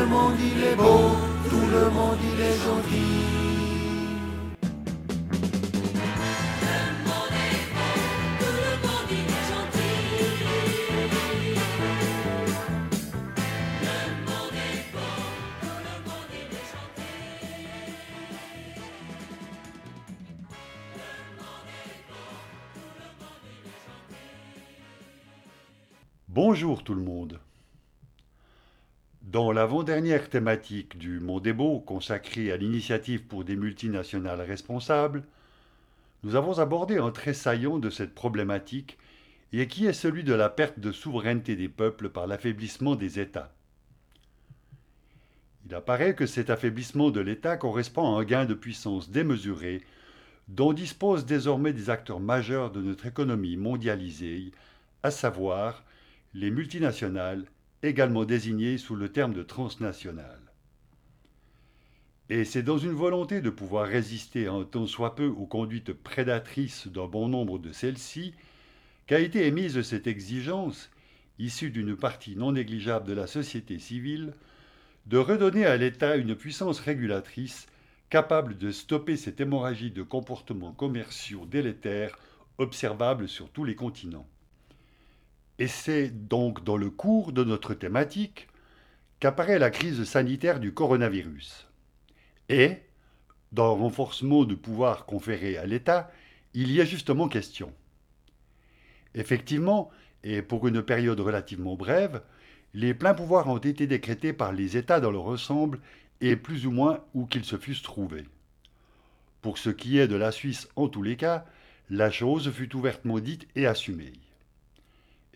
le 0.00 0.06
monde 0.06 0.40
il 0.40 0.64
est 0.64 0.76
beau, 0.76 1.10
tout 1.48 1.66
le 1.76 1.90
monde 1.90 2.16
il 2.32 2.40
est 2.40 2.58
gentil. 2.64 2.96
Bonjour 26.28 26.82
tout 26.82 26.94
le 26.94 27.02
monde. 27.02 27.40
Dans 29.30 29.52
l'avant-dernière 29.52 30.28
thématique 30.28 30.98
du 30.98 31.18
est 31.44 31.52
beau 31.52 31.78
consacrée 31.78 32.50
à 32.50 32.56
l'initiative 32.56 33.22
pour 33.22 33.44
des 33.44 33.54
multinationales 33.54 34.40
responsables, 34.40 35.22
nous 36.24 36.34
avons 36.34 36.58
abordé 36.58 36.98
un 36.98 37.12
trait 37.12 37.32
saillant 37.32 37.78
de 37.78 37.90
cette 37.90 38.12
problématique 38.12 38.98
et 39.52 39.68
qui 39.68 39.86
est 39.86 39.92
celui 39.92 40.24
de 40.24 40.34
la 40.34 40.48
perte 40.48 40.80
de 40.80 40.90
souveraineté 40.90 41.54
des 41.54 41.68
peuples 41.68 42.08
par 42.08 42.26
l'affaiblissement 42.26 42.96
des 42.96 43.20
États. 43.20 43.52
Il 45.64 45.76
apparaît 45.76 46.16
que 46.16 46.26
cet 46.26 46.50
affaiblissement 46.50 47.12
de 47.12 47.20
l'État 47.20 47.56
correspond 47.56 48.16
à 48.16 48.20
un 48.20 48.24
gain 48.24 48.46
de 48.46 48.54
puissance 48.54 49.10
démesuré 49.10 49.82
dont 50.48 50.72
disposent 50.72 51.24
désormais 51.24 51.72
des 51.72 51.88
acteurs 51.88 52.18
majeurs 52.18 52.72
de 52.72 52.82
notre 52.82 53.06
économie 53.06 53.56
mondialisée, 53.56 54.50
à 55.04 55.12
savoir 55.12 55.84
les 56.34 56.50
multinationales, 56.50 57.44
également 57.82 58.24
désignées 58.24 58.78
sous 58.78 58.96
le 58.96 59.10
terme 59.10 59.32
de 59.32 59.42
transnationales. 59.42 60.52
Et 62.28 62.44
c'est 62.44 62.62
dans 62.62 62.78
une 62.78 62.92
volonté 62.92 63.40
de 63.40 63.50
pouvoir 63.50 63.86
résister 63.88 64.46
un 64.46 64.62
tant 64.64 64.86
soit 64.86 65.16
peu 65.16 65.26
aux 65.26 65.46
conduites 65.46 65.92
prédatrices 65.92 66.86
d'un 66.86 67.06
bon 67.06 67.28
nombre 67.28 67.58
de 67.58 67.72
celles-ci 67.72 68.34
qu'a 69.06 69.18
été 69.18 69.46
émise 69.46 69.82
cette 69.82 70.06
exigence, 70.06 70.90
issue 71.40 71.70
d'une 71.70 71.96
partie 71.96 72.36
non 72.36 72.52
négligeable 72.52 73.08
de 73.08 73.14
la 73.14 73.26
société 73.26 73.80
civile, 73.80 74.34
de 75.06 75.18
redonner 75.18 75.66
à 75.66 75.76
l'État 75.76 76.14
une 76.14 76.36
puissance 76.36 76.78
régulatrice 76.78 77.66
capable 78.10 78.58
de 78.58 78.70
stopper 78.70 79.16
cette 79.16 79.40
hémorragie 79.40 79.90
de 79.90 80.02
comportements 80.04 80.72
commerciaux 80.72 81.46
délétères 81.46 82.18
observables 82.58 83.28
sur 83.28 83.50
tous 83.50 83.64
les 83.64 83.74
continents. 83.74 84.28
Et 85.60 85.68
c'est 85.68 86.08
donc 86.08 86.64
dans 86.64 86.78
le 86.78 86.88
cours 86.88 87.32
de 87.32 87.44
notre 87.44 87.74
thématique 87.74 88.48
qu'apparaît 89.20 89.58
la 89.58 89.68
crise 89.68 90.02
sanitaire 90.04 90.58
du 90.58 90.72
coronavirus. 90.72 91.68
Et, 92.48 92.78
dans 93.52 93.66
le 93.66 93.82
renforcement 93.82 94.44
de 94.44 94.54
pouvoir 94.54 95.04
conféré 95.04 95.58
à 95.58 95.66
l'État, 95.66 96.10
il 96.54 96.72
y 96.72 96.80
a 96.80 96.86
justement 96.86 97.28
question. 97.28 97.74
Effectivement, 99.14 99.90
et 100.24 100.40
pour 100.40 100.66
une 100.66 100.82
période 100.82 101.20
relativement 101.20 101.76
brève, 101.76 102.22
les 102.72 102.94
pleins 102.94 103.12
pouvoirs 103.12 103.48
ont 103.48 103.58
été 103.58 103.86
décrétés 103.86 104.32
par 104.32 104.52
les 104.52 104.78
États 104.78 105.00
dans 105.00 105.10
leur 105.10 105.26
ensemble 105.26 105.78
et 106.22 106.36
plus 106.36 106.66
ou 106.66 106.70
moins 106.70 107.04
où 107.12 107.26
qu'ils 107.26 107.44
se 107.44 107.58
fussent 107.58 107.82
trouvés. 107.82 108.24
Pour 109.42 109.58
ce 109.58 109.68
qui 109.68 109.98
est 109.98 110.08
de 110.08 110.16
la 110.16 110.32
Suisse 110.32 110.70
en 110.76 110.88
tous 110.88 111.02
les 111.02 111.16
cas, 111.16 111.44
la 111.90 112.10
chose 112.10 112.50
fut 112.50 112.74
ouvertement 112.74 113.20
dite 113.20 113.46
et 113.56 113.66
assumée. 113.66 114.14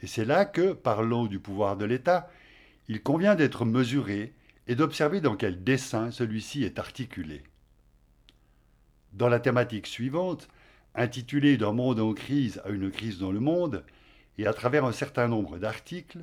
Et 0.04 0.06
c'est 0.06 0.26
là 0.26 0.44
que, 0.44 0.74
parlant 0.74 1.24
du 1.24 1.38
pouvoir 1.38 1.78
de 1.78 1.86
l'État, 1.86 2.28
il 2.88 3.02
convient 3.02 3.36
d'être 3.36 3.64
mesuré 3.64 4.34
et 4.66 4.74
d'observer 4.74 5.22
dans 5.22 5.34
quel 5.34 5.64
dessin 5.64 6.10
celui-ci 6.10 6.62
est 6.62 6.78
articulé. 6.78 7.42
Dans 9.14 9.30
la 9.30 9.40
thématique 9.40 9.86
suivante, 9.86 10.46
intitulée 10.94 11.56
D'un 11.56 11.72
monde 11.72 12.00
en 12.00 12.12
crise 12.12 12.60
à 12.66 12.68
une 12.68 12.90
crise 12.90 13.18
dans 13.18 13.32
le 13.32 13.40
monde, 13.40 13.82
et 14.36 14.46
à 14.46 14.52
travers 14.52 14.84
un 14.84 14.92
certain 14.92 15.26
nombre 15.26 15.56
d'articles, 15.56 16.22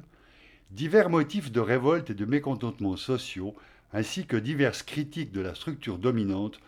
divers 0.70 1.10
motifs 1.10 1.52
de 1.52 1.60
révolte 1.60 2.12
et 2.12 2.14
de 2.14 2.26
mécontentement 2.26 2.98
sociaux, 2.98 3.56
ainsi 3.94 4.28
que 4.28 4.38
diverses 4.38 4.84
critiques 4.84 5.32
de 5.32 5.42
la 5.42 5.56
structure 5.56 5.98
dominante, 5.98 6.60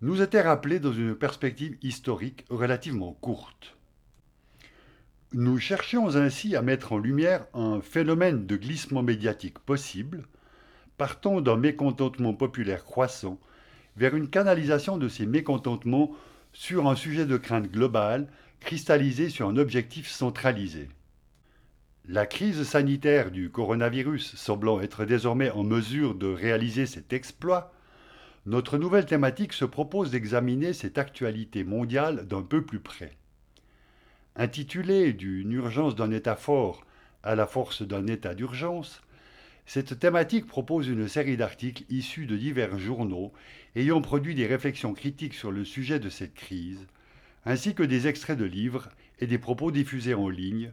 nous 0.00 0.22
étaient 0.22 0.42
rappelés 0.42 0.78
dans 0.78 0.92
une 0.92 1.16
perspective 1.16 1.76
historique 1.82 2.44
relativement 2.50 3.14
courte. 3.14 3.76
Nous 5.34 5.58
cherchions 5.58 6.14
ainsi 6.16 6.56
à 6.56 6.60
mettre 6.60 6.92
en 6.92 6.98
lumière 6.98 7.46
un 7.54 7.80
phénomène 7.80 8.44
de 8.44 8.54
glissement 8.54 9.02
médiatique 9.02 9.58
possible, 9.60 10.26
partant 10.98 11.40
d'un 11.40 11.56
mécontentement 11.56 12.34
populaire 12.34 12.84
croissant 12.84 13.40
vers 13.96 14.14
une 14.14 14.28
canalisation 14.28 14.98
de 14.98 15.08
ces 15.08 15.24
mécontentements 15.24 16.10
sur 16.52 16.86
un 16.86 16.96
sujet 16.96 17.24
de 17.24 17.38
crainte 17.38 17.70
globale 17.70 18.28
cristallisé 18.60 19.30
sur 19.30 19.48
un 19.48 19.56
objectif 19.56 20.06
centralisé. 20.06 20.90
La 22.06 22.26
crise 22.26 22.62
sanitaire 22.64 23.30
du 23.30 23.48
coronavirus 23.48 24.36
semblant 24.36 24.82
être 24.82 25.06
désormais 25.06 25.50
en 25.50 25.64
mesure 25.64 26.14
de 26.14 26.26
réaliser 26.26 26.84
cet 26.84 27.14
exploit, 27.14 27.72
notre 28.44 28.76
nouvelle 28.76 29.06
thématique 29.06 29.54
se 29.54 29.64
propose 29.64 30.10
d'examiner 30.10 30.74
cette 30.74 30.98
actualité 30.98 31.64
mondiale 31.64 32.26
d'un 32.26 32.42
peu 32.42 32.60
plus 32.60 32.80
près. 32.80 33.16
Intitulée 34.34 35.12
D'une 35.12 35.52
urgence 35.52 35.94
d'un 35.94 36.10
État 36.10 36.36
fort 36.36 36.86
à 37.22 37.34
la 37.34 37.46
force 37.46 37.82
d'un 37.82 38.06
État 38.06 38.34
d'urgence, 38.34 39.02
cette 39.66 39.98
thématique 39.98 40.46
propose 40.46 40.88
une 40.88 41.06
série 41.06 41.36
d'articles 41.36 41.84
issus 41.90 42.24
de 42.24 42.38
divers 42.38 42.78
journaux 42.78 43.34
ayant 43.76 44.00
produit 44.00 44.34
des 44.34 44.46
réflexions 44.46 44.94
critiques 44.94 45.34
sur 45.34 45.52
le 45.52 45.66
sujet 45.66 46.00
de 46.00 46.08
cette 46.08 46.32
crise, 46.32 46.86
ainsi 47.44 47.74
que 47.74 47.82
des 47.82 48.06
extraits 48.06 48.38
de 48.38 48.46
livres 48.46 48.88
et 49.18 49.26
des 49.26 49.38
propos 49.38 49.70
diffusés 49.70 50.14
en 50.14 50.30
ligne 50.30 50.72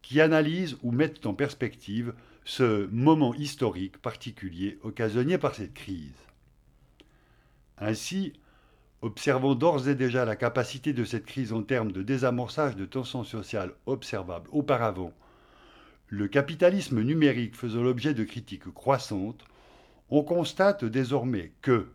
qui 0.00 0.22
analysent 0.22 0.78
ou 0.82 0.90
mettent 0.90 1.26
en 1.26 1.34
perspective 1.34 2.14
ce 2.46 2.86
moment 2.86 3.34
historique 3.34 3.98
particulier 3.98 4.78
occasionné 4.82 5.36
par 5.36 5.54
cette 5.54 5.74
crise. 5.74 6.24
Ainsi, 7.76 8.32
Observons 9.04 9.54
d'ores 9.54 9.86
et 9.90 9.94
déjà 9.94 10.24
la 10.24 10.34
capacité 10.34 10.94
de 10.94 11.04
cette 11.04 11.26
crise 11.26 11.52
en 11.52 11.62
termes 11.62 11.92
de 11.92 12.02
désamorçage 12.02 12.74
de 12.74 12.86
tensions 12.86 13.22
sociales 13.22 13.74
observables. 13.84 14.48
Auparavant, 14.50 15.12
le 16.08 16.26
capitalisme 16.26 17.02
numérique 17.02 17.54
faisant 17.54 17.82
l'objet 17.82 18.14
de 18.14 18.24
critiques 18.24 18.72
croissantes, 18.72 19.44
on 20.08 20.22
constate 20.22 20.86
désormais 20.86 21.52
que 21.60 21.88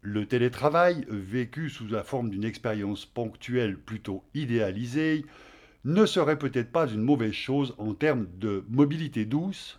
le 0.00 0.26
télétravail, 0.26 1.06
vécu 1.08 1.70
sous 1.70 1.86
la 1.86 2.02
forme 2.02 2.30
d'une 2.30 2.42
expérience 2.42 3.06
ponctuelle 3.06 3.78
plutôt 3.78 4.24
idéalisée, 4.34 5.24
ne 5.84 6.04
serait 6.04 6.40
peut-être 6.40 6.72
pas 6.72 6.88
une 6.88 7.02
mauvaise 7.02 7.30
chose 7.30 7.76
en 7.78 7.94
termes 7.94 8.26
de 8.38 8.64
mobilité 8.68 9.24
douce, 9.24 9.78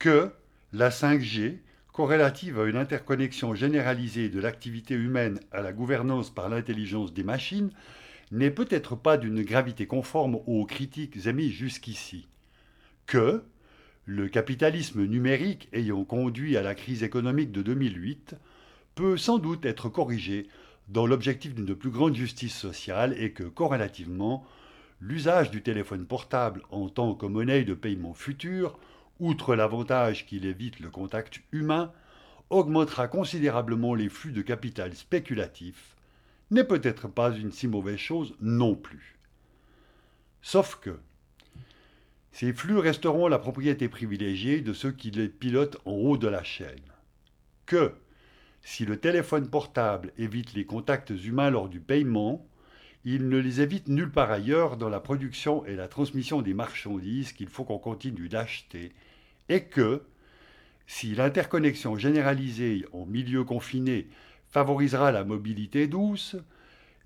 que 0.00 0.32
la 0.72 0.90
5G, 0.90 1.58
corrélative 1.96 2.60
à 2.60 2.66
une 2.66 2.76
interconnexion 2.76 3.54
généralisée 3.54 4.28
de 4.28 4.38
l'activité 4.38 4.92
humaine 4.92 5.40
à 5.50 5.62
la 5.62 5.72
gouvernance 5.72 6.28
par 6.28 6.50
l'intelligence 6.50 7.14
des 7.14 7.24
machines, 7.24 7.70
n'est 8.30 8.50
peut-être 8.50 8.96
pas 8.96 9.16
d'une 9.16 9.42
gravité 9.42 9.86
conforme 9.86 10.34
aux 10.46 10.66
critiques 10.66 11.26
émises 11.26 11.52
jusqu'ici. 11.52 12.28
Que, 13.06 13.42
le 14.04 14.28
capitalisme 14.28 15.06
numérique 15.06 15.70
ayant 15.72 16.04
conduit 16.04 16.58
à 16.58 16.62
la 16.62 16.74
crise 16.74 17.02
économique 17.02 17.50
de 17.50 17.62
2008, 17.62 18.34
peut 18.94 19.16
sans 19.16 19.38
doute 19.38 19.64
être 19.64 19.88
corrigé 19.88 20.48
dans 20.88 21.06
l'objectif 21.06 21.54
d'une 21.54 21.74
plus 21.74 21.90
grande 21.90 22.14
justice 22.14 22.54
sociale 22.54 23.16
et 23.18 23.32
que, 23.32 23.44
corrélativement, 23.44 24.44
l'usage 25.00 25.50
du 25.50 25.62
téléphone 25.62 26.04
portable 26.04 26.60
en 26.70 26.90
tant 26.90 27.14
que 27.14 27.24
monnaie 27.24 27.64
de 27.64 27.72
paiement 27.72 28.12
futur 28.12 28.78
outre 29.20 29.54
l'avantage 29.54 30.26
qu'il 30.26 30.44
évite 30.44 30.80
le 30.80 30.90
contact 30.90 31.40
humain, 31.52 31.92
augmentera 32.50 33.08
considérablement 33.08 33.94
les 33.94 34.08
flux 34.08 34.32
de 34.32 34.42
capital 34.42 34.94
spéculatif, 34.94 35.96
n'est 36.50 36.64
peut-être 36.64 37.08
pas 37.08 37.32
une 37.32 37.50
si 37.50 37.66
mauvaise 37.66 37.98
chose 37.98 38.34
non 38.40 38.74
plus. 38.74 39.18
Sauf 40.42 40.76
que 40.76 40.98
ces 42.30 42.52
flux 42.52 42.78
resteront 42.78 43.28
la 43.28 43.38
propriété 43.38 43.88
privilégiée 43.88 44.60
de 44.60 44.72
ceux 44.72 44.92
qui 44.92 45.10
les 45.10 45.28
pilotent 45.28 45.78
en 45.86 45.92
haut 45.92 46.18
de 46.18 46.28
la 46.28 46.44
chaîne. 46.44 46.92
Que, 47.64 47.94
si 48.60 48.84
le 48.84 48.98
téléphone 48.98 49.48
portable 49.48 50.12
évite 50.18 50.52
les 50.52 50.66
contacts 50.66 51.10
humains 51.10 51.50
lors 51.50 51.68
du 51.68 51.80
paiement, 51.80 52.46
il 53.04 53.28
ne 53.28 53.38
les 53.38 53.60
évite 53.60 53.88
nulle 53.88 54.10
part 54.10 54.30
ailleurs 54.30 54.76
dans 54.76 54.88
la 54.88 55.00
production 55.00 55.64
et 55.64 55.76
la 55.76 55.88
transmission 55.88 56.42
des 56.42 56.54
marchandises 56.54 57.32
qu'il 57.32 57.48
faut 57.48 57.64
qu'on 57.64 57.78
continue 57.78 58.28
d'acheter, 58.28 58.92
et 59.48 59.64
que, 59.64 60.02
si 60.86 61.14
l'interconnexion 61.14 61.96
généralisée 61.96 62.84
en 62.92 63.06
milieu 63.06 63.44
confiné 63.44 64.08
favorisera 64.48 65.12
la 65.12 65.24
mobilité 65.24 65.86
douce, 65.86 66.36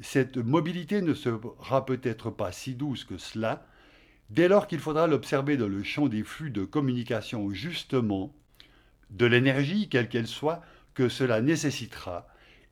cette 0.01 0.37
mobilité 0.37 1.03
ne 1.03 1.15
sera 1.15 1.85
peut-être 1.85 2.31
pas 2.31 2.53
si 2.53 2.75
douce 2.75 3.05
que 3.05 3.19
cela, 3.19 3.67
dès 4.31 4.49
lors 4.49 4.67
qu'il 4.67 4.79
faudra 4.79 5.07
l'observer 5.07 5.57
dans 5.57 5.69
le 5.69 5.83
champ 5.83 6.09
des 6.09 6.23
flux 6.23 6.51
de 6.51 6.65
communication 6.65 7.51
justement, 7.51 8.35
de 9.11 9.27
l'énergie, 9.27 9.89
quelle 9.89 10.09
qu'elle 10.09 10.27
soit, 10.27 10.63
que 10.95 11.09
cela 11.09 11.41
nécessitera, 11.41 12.27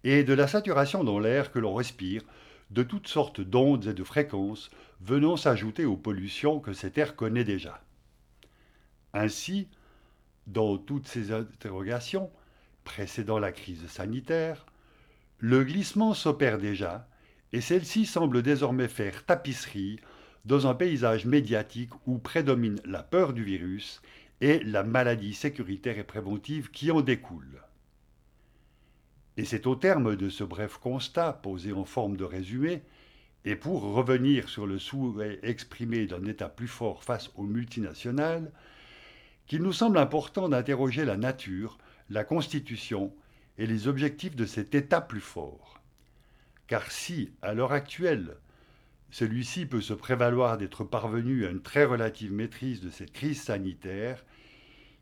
et 0.04 0.24
de 0.24 0.32
la 0.32 0.46
saturation 0.46 1.04
dans 1.04 1.18
l'air 1.18 1.50
que 1.50 1.58
l'on 1.58 1.74
respire 1.74 2.22
de 2.70 2.82
toutes 2.82 3.08
sortes 3.08 3.40
d'ondes 3.40 3.86
et 3.86 3.94
de 3.94 4.04
fréquences 4.04 4.70
venant 5.00 5.36
s'ajouter 5.36 5.84
aux 5.84 5.96
pollutions 5.96 6.60
que 6.60 6.72
cet 6.72 6.98
air 6.98 7.16
connaît 7.16 7.44
déjà. 7.44 7.82
Ainsi, 9.14 9.68
dans 10.46 10.78
toutes 10.78 11.08
ces 11.08 11.32
interrogations, 11.32 12.30
précédant 12.84 13.38
la 13.38 13.52
crise 13.52 13.86
sanitaire, 13.86 14.66
le 15.38 15.64
glissement 15.64 16.14
s'opère 16.14 16.58
déjà, 16.58 17.08
et 17.52 17.60
celle-ci 17.60 18.06
semble 18.06 18.42
désormais 18.42 18.88
faire 18.88 19.24
tapisserie 19.24 20.00
dans 20.44 20.66
un 20.66 20.74
paysage 20.74 21.26
médiatique 21.26 21.92
où 22.06 22.18
prédomine 22.18 22.80
la 22.84 23.02
peur 23.02 23.32
du 23.32 23.44
virus 23.44 24.02
et 24.40 24.60
la 24.60 24.82
maladie 24.82 25.34
sécuritaire 25.34 25.98
et 25.98 26.04
préventive 26.04 26.70
qui 26.70 26.90
en 26.90 27.00
découle. 27.00 27.62
Et 29.36 29.44
c'est 29.44 29.66
au 29.66 29.76
terme 29.76 30.16
de 30.16 30.28
ce 30.28 30.44
bref 30.44 30.78
constat 30.78 31.32
posé 31.32 31.72
en 31.72 31.84
forme 31.84 32.16
de 32.16 32.24
résumé, 32.24 32.82
et 33.44 33.54
pour 33.54 33.82
revenir 33.82 34.48
sur 34.48 34.66
le 34.66 34.78
souhait 34.78 35.38
exprimé 35.42 36.06
d'un 36.06 36.24
État 36.24 36.48
plus 36.48 36.66
fort 36.66 37.04
face 37.04 37.30
aux 37.36 37.44
multinationales, 37.44 38.50
qu'il 39.48 39.62
nous 39.62 39.72
semble 39.72 39.98
important 39.98 40.48
d'interroger 40.48 41.04
la 41.04 41.16
nature, 41.16 41.78
la 42.10 42.22
constitution 42.22 43.12
et 43.56 43.66
les 43.66 43.88
objectifs 43.88 44.36
de 44.36 44.46
cet 44.46 44.74
État 44.74 45.00
plus 45.00 45.20
fort. 45.20 45.80
Car 46.66 46.90
si, 46.90 47.32
à 47.40 47.54
l'heure 47.54 47.72
actuelle, 47.72 48.36
celui-ci 49.10 49.64
peut 49.64 49.80
se 49.80 49.94
prévaloir 49.94 50.58
d'être 50.58 50.84
parvenu 50.84 51.46
à 51.46 51.50
une 51.50 51.62
très 51.62 51.84
relative 51.84 52.32
maîtrise 52.32 52.82
de 52.82 52.90
cette 52.90 53.12
crise 53.12 53.42
sanitaire, 53.42 54.22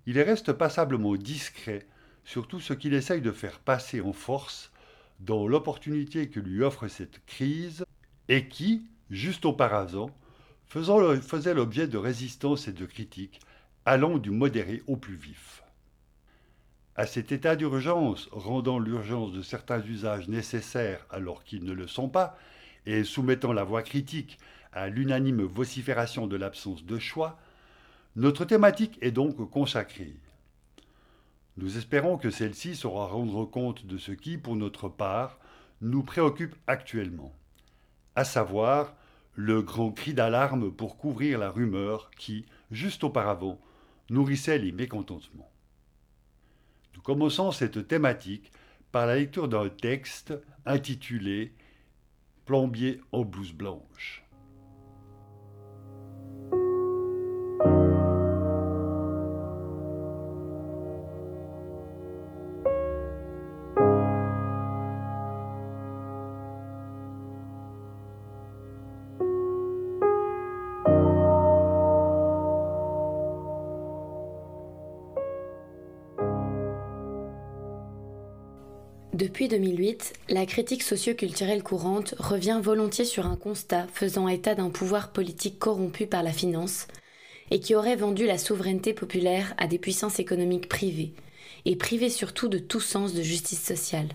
il 0.06 0.20
reste 0.20 0.52
passablement 0.52 1.16
discret 1.16 1.86
sur 2.24 2.46
tout 2.46 2.60
ce 2.60 2.72
qu'il 2.72 2.94
essaye 2.94 3.20
de 3.20 3.32
faire 3.32 3.58
passer 3.58 4.00
en 4.00 4.12
force 4.12 4.70
dans 5.18 5.48
l'opportunité 5.48 6.28
que 6.28 6.38
lui 6.38 6.62
offre 6.62 6.86
cette 6.86 7.24
crise 7.26 7.84
et 8.28 8.46
qui, 8.46 8.86
juste 9.10 9.44
auparavant, 9.44 10.10
faisait 10.66 11.54
l'objet 11.54 11.88
de 11.88 11.98
résistance 11.98 12.68
et 12.68 12.72
de 12.72 12.86
critiques, 12.86 13.40
allant 13.86 14.18
du 14.18 14.32
modéré 14.32 14.82
au 14.88 14.96
plus 14.96 15.14
vif. 15.14 15.62
À 16.96 17.06
cet 17.06 17.30
état 17.30 17.54
d'urgence, 17.54 18.28
rendant 18.32 18.80
l'urgence 18.80 19.32
de 19.32 19.42
certains 19.42 19.80
usages 19.80 20.28
nécessaires 20.28 21.06
alors 21.08 21.44
qu'ils 21.44 21.64
ne 21.64 21.72
le 21.72 21.86
sont 21.86 22.08
pas, 22.08 22.36
et 22.84 23.04
soumettant 23.04 23.52
la 23.52 23.62
voix 23.62 23.82
critique 23.82 24.38
à 24.72 24.88
l'unanime 24.88 25.42
vocifération 25.42 26.26
de 26.26 26.36
l'absence 26.36 26.84
de 26.84 26.98
choix, 26.98 27.38
notre 28.16 28.44
thématique 28.44 28.98
est 29.02 29.12
donc 29.12 29.36
consacrée. 29.50 30.16
Nous 31.56 31.78
espérons 31.78 32.18
que 32.18 32.30
celle-ci 32.30 32.74
saura 32.74 33.06
rendre 33.06 33.44
compte 33.44 33.86
de 33.86 33.98
ce 33.98 34.12
qui, 34.12 34.36
pour 34.36 34.56
notre 34.56 34.88
part, 34.88 35.38
nous 35.80 36.02
préoccupe 36.02 36.56
actuellement, 36.66 37.32
à 38.16 38.24
savoir 38.24 38.94
le 39.34 39.62
grand 39.62 39.92
cri 39.92 40.12
d'alarme 40.12 40.72
pour 40.72 40.96
couvrir 40.96 41.38
la 41.38 41.50
rumeur 41.50 42.10
qui, 42.16 42.46
juste 42.70 43.04
auparavant, 43.04 43.60
nourrissait 44.10 44.58
les 44.58 44.72
mécontentements. 44.72 45.50
Nous 46.94 47.02
commençons 47.02 47.52
cette 47.52 47.86
thématique 47.88 48.52
par 48.92 49.06
la 49.06 49.16
lecture 49.16 49.48
d'un 49.48 49.68
texte 49.68 50.34
intitulé 50.64 51.52
plombier 52.44 53.00
en 53.12 53.24
blouse 53.24 53.52
blanche. 53.52 54.25
Depuis 79.16 79.48
2008, 79.48 80.12
la 80.28 80.44
critique 80.44 80.82
socio-culturelle 80.82 81.62
courante 81.62 82.14
revient 82.18 82.60
volontiers 82.62 83.06
sur 83.06 83.24
un 83.24 83.36
constat 83.36 83.86
faisant 83.94 84.28
état 84.28 84.54
d'un 84.54 84.68
pouvoir 84.68 85.10
politique 85.10 85.58
corrompu 85.58 86.06
par 86.06 86.22
la 86.22 86.32
finance 86.32 86.86
et 87.50 87.58
qui 87.58 87.74
aurait 87.74 87.96
vendu 87.96 88.26
la 88.26 88.36
souveraineté 88.36 88.92
populaire 88.92 89.54
à 89.56 89.68
des 89.68 89.78
puissances 89.78 90.18
économiques 90.18 90.68
privées, 90.68 91.14
et 91.64 91.76
privées 91.76 92.10
surtout 92.10 92.48
de 92.48 92.58
tout 92.58 92.80
sens 92.80 93.14
de 93.14 93.22
justice 93.22 93.62
sociale. 93.62 94.08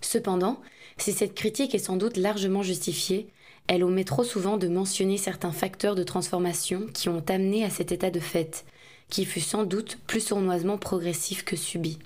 Cependant, 0.00 0.58
si 0.96 1.12
cette 1.12 1.34
critique 1.34 1.74
est 1.74 1.78
sans 1.78 1.96
doute 1.96 2.16
largement 2.16 2.62
justifiée, 2.62 3.26
elle 3.66 3.84
omet 3.84 4.04
trop 4.04 4.24
souvent 4.24 4.56
de 4.56 4.68
mentionner 4.68 5.18
certains 5.18 5.52
facteurs 5.52 5.94
de 5.94 6.02
transformation 6.02 6.86
qui 6.94 7.10
ont 7.10 7.24
amené 7.28 7.62
à 7.62 7.68
cet 7.68 7.92
état 7.92 8.10
de 8.10 8.20
fait, 8.20 8.64
qui 9.10 9.26
fut 9.26 9.40
sans 9.40 9.64
doute 9.64 9.98
plus 10.06 10.20
sournoisement 10.20 10.78
progressif 10.78 11.44
que 11.44 11.56
subi. 11.56 11.98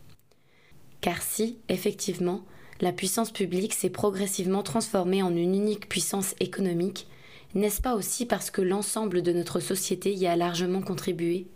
Car 1.00 1.22
si, 1.22 1.58
effectivement, 1.68 2.44
la 2.80 2.92
puissance 2.92 3.30
publique 3.30 3.74
s'est 3.74 3.90
progressivement 3.90 4.62
transformée 4.62 5.22
en 5.22 5.30
une 5.30 5.54
unique 5.54 5.88
puissance 5.88 6.34
économique, 6.40 7.06
n'est-ce 7.54 7.82
pas 7.82 7.94
aussi 7.94 8.26
parce 8.26 8.50
que 8.50 8.62
l'ensemble 8.62 9.22
de 9.22 9.32
notre 9.32 9.60
société 9.60 10.14
y 10.14 10.26
a 10.26 10.36
largement 10.36 10.82
contribué? 10.82 11.46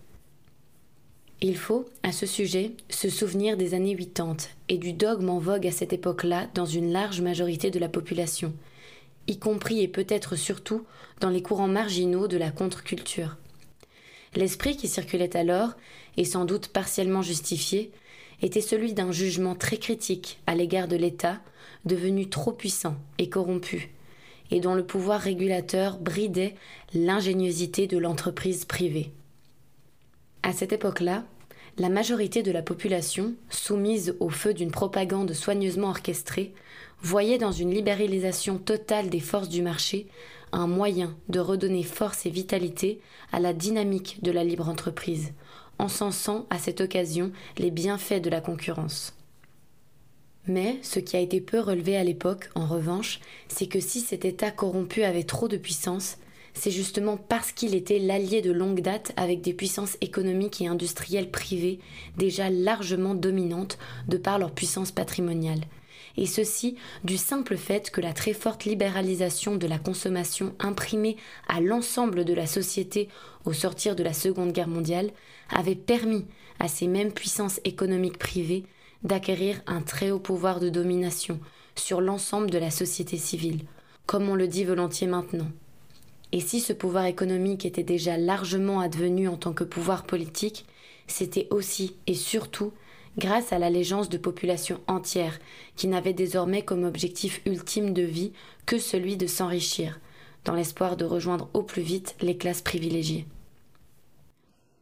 Il 1.40 1.56
faut, 1.56 1.86
à 2.02 2.12
ce 2.12 2.26
sujet, 2.26 2.72
se 2.88 3.10
souvenir 3.10 3.56
des 3.56 3.74
années 3.74 3.96
80 3.96 4.36
et 4.68 4.78
du 4.78 4.92
dogme 4.92 5.28
en 5.28 5.38
vogue 5.38 5.66
à 5.66 5.72
cette 5.72 5.92
époque-là 5.92 6.48
dans 6.54 6.66
une 6.66 6.92
large 6.92 7.20
majorité 7.20 7.70
de 7.70 7.78
la 7.78 7.88
population, 7.88 8.54
y 9.26 9.38
compris 9.38 9.82
et 9.82 9.88
peut-être 9.88 10.36
surtout 10.36 10.84
dans 11.20 11.30
les 11.30 11.42
courants 11.42 11.68
marginaux 11.68 12.28
de 12.28 12.38
la 12.38 12.50
contre-culture. 12.50 13.36
L'esprit 14.34 14.76
qui 14.76 14.88
circulait 14.88 15.36
alors, 15.36 15.74
et 16.16 16.24
sans 16.24 16.44
doute 16.44 16.68
partiellement 16.68 17.22
justifié, 17.22 17.92
était 18.44 18.60
celui 18.60 18.92
d'un 18.92 19.10
jugement 19.10 19.54
très 19.54 19.78
critique 19.78 20.38
à 20.46 20.54
l'égard 20.54 20.86
de 20.86 20.96
l'État, 20.96 21.40
devenu 21.86 22.28
trop 22.28 22.52
puissant 22.52 22.96
et 23.16 23.30
corrompu, 23.30 23.94
et 24.50 24.60
dont 24.60 24.74
le 24.74 24.84
pouvoir 24.84 25.20
régulateur 25.20 25.98
bridait 25.98 26.54
l'ingéniosité 26.92 27.86
de 27.86 27.96
l'entreprise 27.96 28.66
privée. 28.66 29.10
À 30.42 30.52
cette 30.52 30.74
époque-là, 30.74 31.24
la 31.78 31.88
majorité 31.88 32.42
de 32.42 32.52
la 32.52 32.62
population, 32.62 33.34
soumise 33.48 34.14
au 34.20 34.28
feu 34.28 34.52
d'une 34.52 34.70
propagande 34.70 35.32
soigneusement 35.32 35.88
orchestrée, 35.88 36.52
voyait 37.00 37.38
dans 37.38 37.50
une 37.50 37.72
libéralisation 37.72 38.58
totale 38.58 39.08
des 39.08 39.20
forces 39.20 39.48
du 39.48 39.62
marché 39.62 40.06
un 40.52 40.66
moyen 40.66 41.16
de 41.30 41.40
redonner 41.40 41.82
force 41.82 42.26
et 42.26 42.30
vitalité 42.30 43.00
à 43.32 43.40
la 43.40 43.54
dynamique 43.54 44.18
de 44.22 44.30
la 44.30 44.44
libre 44.44 44.68
entreprise, 44.68 45.32
encensant 45.84 46.46
à 46.50 46.58
cette 46.58 46.80
occasion 46.80 47.30
les 47.58 47.70
bienfaits 47.70 48.20
de 48.22 48.30
la 48.30 48.40
concurrence. 48.40 49.14
Mais 50.46 50.78
ce 50.82 50.98
qui 50.98 51.16
a 51.16 51.20
été 51.20 51.40
peu 51.40 51.60
relevé 51.60 51.96
à 51.96 52.04
l'époque, 52.04 52.50
en 52.54 52.66
revanche, 52.66 53.20
c'est 53.48 53.66
que 53.66 53.80
si 53.80 54.00
cet 54.00 54.24
État 54.24 54.50
corrompu 54.50 55.02
avait 55.02 55.22
trop 55.24 55.48
de 55.48 55.56
puissance, 55.56 56.18
c'est 56.52 56.70
justement 56.70 57.16
parce 57.16 57.52
qu'il 57.52 57.74
était 57.74 57.98
l'allié 57.98 58.42
de 58.42 58.52
longue 58.52 58.80
date 58.80 59.12
avec 59.16 59.40
des 59.40 59.54
puissances 59.54 59.96
économiques 60.00 60.60
et 60.60 60.68
industrielles 60.68 61.30
privées 61.30 61.80
déjà 62.16 62.50
largement 62.50 63.14
dominantes 63.14 63.78
de 64.08 64.16
par 64.16 64.38
leur 64.38 64.52
puissance 64.52 64.92
patrimoniale, 64.92 65.62
et 66.16 66.26
ceci 66.26 66.76
du 67.02 67.16
simple 67.16 67.56
fait 67.56 67.90
que 67.90 68.00
la 68.00 68.12
très 68.12 68.32
forte 68.32 68.64
libéralisation 68.64 69.56
de 69.56 69.66
la 69.66 69.78
consommation 69.78 70.54
imprimée 70.58 71.16
à 71.48 71.60
l'ensemble 71.60 72.24
de 72.24 72.34
la 72.34 72.46
société 72.46 73.08
au 73.44 73.52
sortir 73.52 73.96
de 73.96 74.02
la 74.02 74.12
Seconde 74.12 74.52
Guerre 74.52 74.68
mondiale 74.68 75.10
avait 75.50 75.74
permis 75.74 76.24
à 76.60 76.68
ces 76.68 76.86
mêmes 76.86 77.12
puissances 77.12 77.60
économiques 77.64 78.18
privées 78.18 78.64
d'acquérir 79.02 79.60
un 79.66 79.82
très 79.82 80.10
haut 80.10 80.18
pouvoir 80.18 80.60
de 80.60 80.70
domination 80.70 81.40
sur 81.76 82.00
l'ensemble 82.00 82.50
de 82.50 82.58
la 82.58 82.70
société 82.70 83.16
civile, 83.16 83.62
comme 84.06 84.28
on 84.28 84.34
le 84.34 84.48
dit 84.48 84.64
volontiers 84.64 85.06
maintenant. 85.06 85.48
Et 86.32 86.40
si 86.40 86.60
ce 86.60 86.72
pouvoir 86.72 87.04
économique 87.04 87.66
était 87.66 87.82
déjà 87.82 88.16
largement 88.16 88.80
advenu 88.80 89.28
en 89.28 89.36
tant 89.36 89.52
que 89.52 89.64
pouvoir 89.64 90.04
politique, 90.04 90.64
c'était 91.06 91.48
aussi 91.50 91.94
et 92.06 92.14
surtout 92.14 92.72
grâce 93.18 93.52
à 93.52 93.58
l'allégeance 93.58 94.08
de 94.08 94.18
populations 94.18 94.80
entières 94.86 95.38
qui 95.76 95.86
n'avaient 95.86 96.12
désormais 96.12 96.62
comme 96.62 96.84
objectif 96.84 97.40
ultime 97.46 97.92
de 97.92 98.02
vie 98.02 98.32
que 98.66 98.78
celui 98.78 99.16
de 99.16 99.26
s'enrichir, 99.26 100.00
dans 100.44 100.54
l'espoir 100.54 100.96
de 100.96 101.04
rejoindre 101.04 101.48
au 101.54 101.62
plus 101.62 101.82
vite 101.82 102.16
les 102.20 102.36
classes 102.36 102.62
privilégiées. 102.62 103.26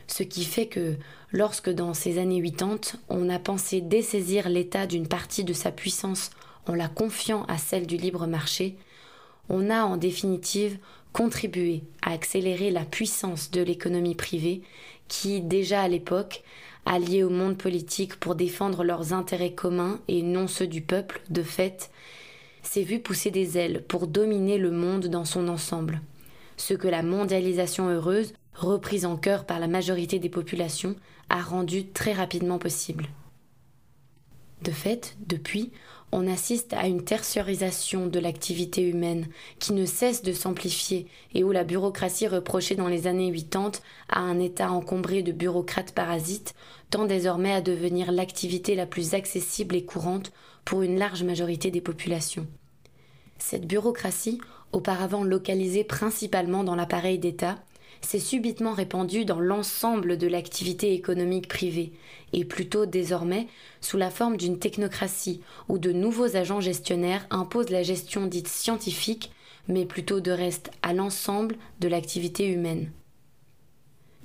Ce 0.06 0.22
qui 0.22 0.44
fait 0.44 0.66
que, 0.66 0.96
lorsque 1.30 1.70
dans 1.70 1.94
ces 1.94 2.18
années 2.18 2.42
80, 2.42 2.98
on 3.08 3.28
a 3.30 3.38
pensé 3.38 3.80
dessaisir 3.80 4.48
l'État 4.48 4.86
d'une 4.86 5.08
partie 5.08 5.44
de 5.44 5.52
sa 5.52 5.70
puissance 5.70 6.30
en 6.66 6.74
la 6.74 6.88
confiant 6.88 7.44
à 7.44 7.58
celle 7.58 7.86
du 7.86 7.96
libre 7.96 8.26
marché, 8.26 8.76
on 9.48 9.70
a 9.70 9.84
en 9.84 9.96
définitive 9.96 10.78
contribué 11.12 11.82
à 12.02 12.12
accélérer 12.12 12.70
la 12.70 12.84
puissance 12.84 13.50
de 13.50 13.62
l'économie 13.62 14.14
privée 14.14 14.62
qui, 15.08 15.40
déjà 15.40 15.82
à 15.82 15.88
l'époque, 15.88 16.42
alliés 16.86 17.22
au 17.22 17.30
monde 17.30 17.56
politique 17.56 18.16
pour 18.16 18.34
défendre 18.34 18.84
leurs 18.84 19.12
intérêts 19.12 19.52
communs 19.52 20.00
et 20.08 20.22
non 20.22 20.48
ceux 20.48 20.66
du 20.66 20.82
peuple, 20.82 21.20
de 21.30 21.42
fait, 21.42 21.90
s'est 22.62 22.82
vu 22.82 23.00
pousser 23.00 23.30
des 23.30 23.58
ailes 23.58 23.84
pour 23.86 24.06
dominer 24.06 24.58
le 24.58 24.70
monde 24.70 25.06
dans 25.06 25.24
son 25.24 25.48
ensemble. 25.48 26.00
Ce 26.56 26.74
que 26.74 26.88
la 26.88 27.02
mondialisation 27.02 27.88
heureuse, 27.88 28.34
reprise 28.54 29.06
en 29.06 29.16
cœur 29.16 29.46
par 29.46 29.58
la 29.58 29.68
majorité 29.68 30.18
des 30.18 30.28
populations, 30.28 30.96
a 31.28 31.40
rendu 31.40 31.88
très 31.88 32.12
rapidement 32.12 32.58
possible. 32.58 33.08
De 34.62 34.70
fait, 34.70 35.16
depuis, 35.26 35.72
on 36.12 36.26
assiste 36.26 36.75
à 36.75 36.87
une 36.87 37.02
tertiarisation 37.02 38.07
de 38.07 38.19
l'activité 38.19 38.83
humaine 38.83 39.26
qui 39.59 39.73
ne 39.73 39.87
cesse 39.87 40.23
de 40.23 40.33
s'amplifier 40.33 41.07
et 41.35 41.42
où 41.42 41.52
la 41.52 41.64
bureaucratie 41.64 42.28
reprochée 42.28 42.76
dans 42.76 42.88
les 42.88 43.07
années 43.07 43.33
80 43.33 43.73
à 44.11 44.21
un 44.21 44.38
État 44.38 44.71
encombré 44.71 45.23
de 45.23 45.33
bureaucrates 45.33 45.92
parasites 45.92 46.54
tend 46.90 47.07
désormais 47.07 47.54
à 47.54 47.62
devenir 47.62 48.12
l'activité 48.12 48.75
la 48.75 48.87
plus 48.87 49.14
accessible 49.14 49.75
et 49.75 49.85
courante 49.85 50.33
pour 50.66 50.83
une 50.83 50.99
large 50.99 51.23
majorité 51.23 51.71
des 51.71 51.81
populations. 51.81 52.47
Cette 53.38 53.66
bureaucratie, 53.66 54.38
auparavant 54.73 55.25
localisée 55.25 55.83
principalement 55.83 56.62
dans 56.62 56.76
l'appareil 56.76 57.19
d'État, 57.19 57.57
s'est 58.02 58.18
subitement 58.18 58.73
répandue 58.73 59.25
dans 59.25 59.40
l'ensemble 59.40 60.18
de 60.18 60.26
l'activité 60.26 60.92
économique 60.92 61.49
privée, 61.49 61.92
et 62.32 62.44
plutôt 62.44 62.87
désormais 62.87 63.47
sous 63.80 63.97
la 63.97 64.11
forme 64.11 64.37
d'une 64.37 64.59
technocratie 64.59 65.40
où 65.68 65.78
de 65.78 65.92
nouveaux 65.92 66.37
agents 66.37 66.61
gestionnaires 66.61 67.26
imposent 67.30 67.71
la 67.71 67.82
gestion 67.82 68.26
dite 68.26 68.49
scientifique, 68.49 69.32
mais 69.68 69.87
plutôt 69.87 70.21
de 70.21 70.32
reste 70.32 70.71
à 70.82 70.92
l'ensemble 70.92 71.56
de 71.80 71.88
l'activité 71.88 72.47
humaine. 72.47 72.90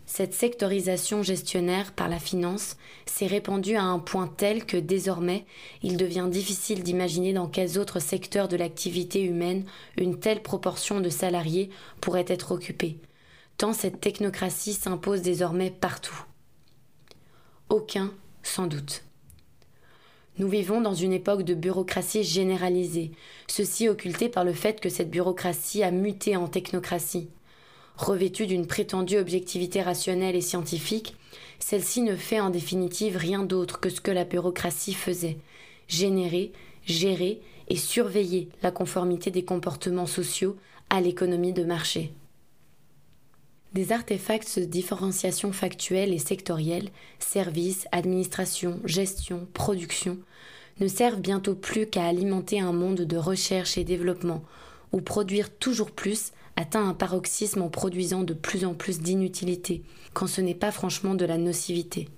Cette 0.09 0.33
sectorisation 0.33 1.21
gestionnaire 1.21 1.91
par 1.91 2.07
la 2.07 2.17
finance 2.17 2.77
s'est 3.05 3.27
répandue 3.27 3.75
à 3.75 3.83
un 3.83 3.99
point 3.99 4.27
tel 4.27 4.65
que 4.65 4.77
désormais 4.77 5.45
il 5.83 5.97
devient 5.97 6.27
difficile 6.31 6.81
d'imaginer 6.81 7.33
dans 7.33 7.47
quels 7.47 7.77
autres 7.77 7.99
secteurs 7.99 8.47
de 8.47 8.55
l'activité 8.55 9.21
humaine 9.21 9.65
une 9.97 10.17
telle 10.17 10.41
proportion 10.41 11.01
de 11.01 11.09
salariés 11.09 11.69
pourrait 11.99 12.25
être 12.29 12.53
occupée, 12.53 12.97
tant 13.57 13.73
cette 13.73 13.99
technocratie 13.99 14.73
s'impose 14.73 15.21
désormais 15.21 15.71
partout. 15.71 16.23
Aucun, 17.69 18.13
sans 18.43 18.67
doute. 18.67 19.03
Nous 20.37 20.47
vivons 20.47 20.81
dans 20.81 20.93
une 20.93 21.13
époque 21.13 21.41
de 21.41 21.55
bureaucratie 21.55 22.23
généralisée, 22.23 23.11
ceci 23.47 23.89
occulté 23.89 24.29
par 24.29 24.43
le 24.43 24.53
fait 24.53 24.79
que 24.79 24.89
cette 24.89 25.09
bureaucratie 25.09 25.81
a 25.81 25.89
muté 25.89 26.35
en 26.35 26.47
technocratie. 26.47 27.29
Revêtue 27.97 28.45
d'une 28.45 28.67
prétendue 28.67 29.17
objectivité 29.17 29.81
rationnelle 29.81 30.35
et 30.35 30.41
scientifique, 30.41 31.15
celle-ci 31.57 32.03
ne 32.03 32.15
fait 32.15 32.39
en 32.39 32.51
définitive 32.51 33.17
rien 33.17 33.41
d'autre 33.43 33.79
que 33.79 33.89
ce 33.89 33.99
que 33.99 34.11
la 34.11 34.25
bureaucratie 34.25 34.93
faisait 34.93 35.39
générer, 35.87 36.51
gérer 36.85 37.41
et 37.69 37.75
surveiller 37.75 38.49
la 38.61 38.69
conformité 38.69 39.31
des 39.31 39.43
comportements 39.43 40.05
sociaux 40.05 40.57
à 40.91 41.01
l'économie 41.01 41.53
de 41.53 41.63
marché. 41.63 42.13
Des 43.73 43.91
artefacts 43.91 44.59
de 44.59 44.65
différenciation 44.65 45.51
factuelle 45.51 46.13
et 46.13 46.19
sectorielle, 46.19 46.89
services, 47.19 47.87
administration, 47.91 48.79
gestion, 48.85 49.47
production, 49.53 50.17
ne 50.79 50.87
servent 50.87 51.21
bientôt 51.21 51.55
plus 51.55 51.87
qu'à 51.87 52.05
alimenter 52.05 52.59
un 52.59 52.71
monde 52.71 53.01
de 53.01 53.17
recherche 53.17 53.77
et 53.77 53.83
développement, 53.83 54.43
où 54.91 55.01
produire 55.01 55.55
toujours 55.55 55.91
plus 55.91 56.31
atteint 56.55 56.87
un 56.87 56.93
paroxysme 56.93 57.61
en 57.61 57.69
produisant 57.69 58.23
de 58.23 58.33
plus 58.33 58.65
en 58.65 58.73
plus 58.73 58.99
d'inutilité, 58.99 59.83
quand 60.13 60.27
ce 60.27 60.41
n'est 60.41 60.55
pas 60.55 60.71
franchement 60.71 61.13
de 61.13 61.25
la 61.25 61.37
nocivité. 61.37 62.09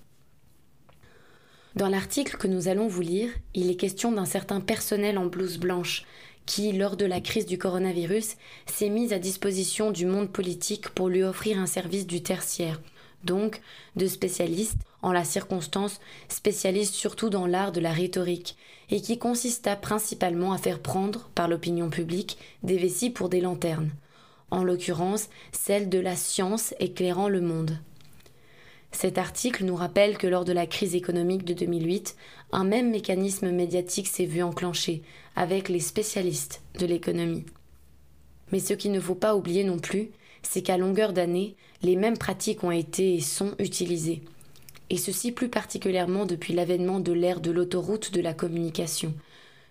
Dans 1.76 1.90
l'article 1.90 2.38
que 2.38 2.48
nous 2.48 2.68
allons 2.68 2.88
vous 2.88 3.02
lire, 3.02 3.30
il 3.54 3.70
est 3.70 3.76
question 3.76 4.12
d'un 4.12 4.26
certain 4.26 4.60
personnel 4.60 5.18
en 5.18 5.28
blouse 5.28 5.58
blanche 5.58 6.06
qui, 6.50 6.72
lors 6.72 6.98
de 6.98 7.06
la 7.06 7.22
crise 7.22 7.46
du 7.46 7.60
coronavirus, 7.60 8.36
s'est 8.66 8.90
mise 8.90 9.14
à 9.14 9.20
disposition 9.20 9.92
du 9.92 10.08
monde 10.08 10.32
politique 10.32 10.90
pour 10.90 11.08
lui 11.08 11.22
offrir 11.22 11.60
un 11.60 11.68
service 11.68 12.08
du 12.08 12.24
tertiaire, 12.24 12.82
donc 13.24 13.62
de 13.96 14.08
spécialistes, 14.08 14.80
en 15.04 15.12
la 15.12 15.24
circonstance 15.24 16.00
spécialistes 16.28 16.96
surtout 16.96 17.30
dans 17.30 17.46
l'art 17.46 17.72
de 17.72 17.80
la 17.80 17.94
rhétorique, 17.94 18.58
et 18.90 19.00
qui 19.00 19.20
consista 19.20 19.76
principalement 19.76 20.52
à 20.52 20.58
faire 20.58 20.80
prendre, 20.80 21.30
par 21.36 21.48
l'opinion 21.48 21.92
publique, 21.92 22.40
des 22.64 22.78
vessies 22.78 23.12
pour 23.12 23.30
des 23.30 23.42
lanternes, 23.42 23.92
en 24.50 24.64
l'occurrence 24.64 25.30
celle 25.52 25.88
de 25.88 26.00
la 26.00 26.16
science 26.16 26.74
éclairant 26.80 27.30
le 27.30 27.42
monde. 27.42 27.78
Cet 28.92 29.20
article 29.20 29.66
nous 29.66 29.76
rappelle 29.76 30.18
que 30.18 30.26
lors 30.26 30.46
de 30.46 30.52
la 30.52 30.66
crise 30.66 30.96
économique 30.96 31.46
de 31.46 31.54
2008, 31.54 32.16
un 32.52 32.64
même 32.64 32.90
mécanisme 32.90 33.52
médiatique 33.52 34.08
s'est 34.08 34.26
vu 34.26 34.42
enclencher 34.42 35.04
avec 35.40 35.70
les 35.70 35.80
spécialistes 35.80 36.62
de 36.78 36.86
l'économie. 36.86 37.46
Mais 38.52 38.60
ce 38.60 38.74
qu'il 38.74 38.92
ne 38.92 39.00
faut 39.00 39.16
pas 39.16 39.38
oublier 39.38 39.64
non 39.64 39.80
plus, 39.80 40.10
c'est 40.44 40.62
qu'à 40.62 40.78
longueur 40.78 41.14
d'année, 41.14 41.56
les 41.82 41.96
mêmes 41.96 42.18
pratiques 42.18 42.62
ont 42.66 42.72
été 42.72 43.16
et 43.16 43.22
sont 43.22 43.56
utilisées. 43.58 44.22
Et 44.90 44.98
ceci 44.98 45.32
plus 45.32 45.48
particulièrement 45.48 46.26
depuis 46.26 46.54
l'avènement 46.54 47.00
de 47.00 47.14
l'ère 47.14 47.40
de 47.40 47.52
l'autoroute 47.52 48.12
de 48.12 48.20
la 48.20 48.34
communication, 48.34 49.14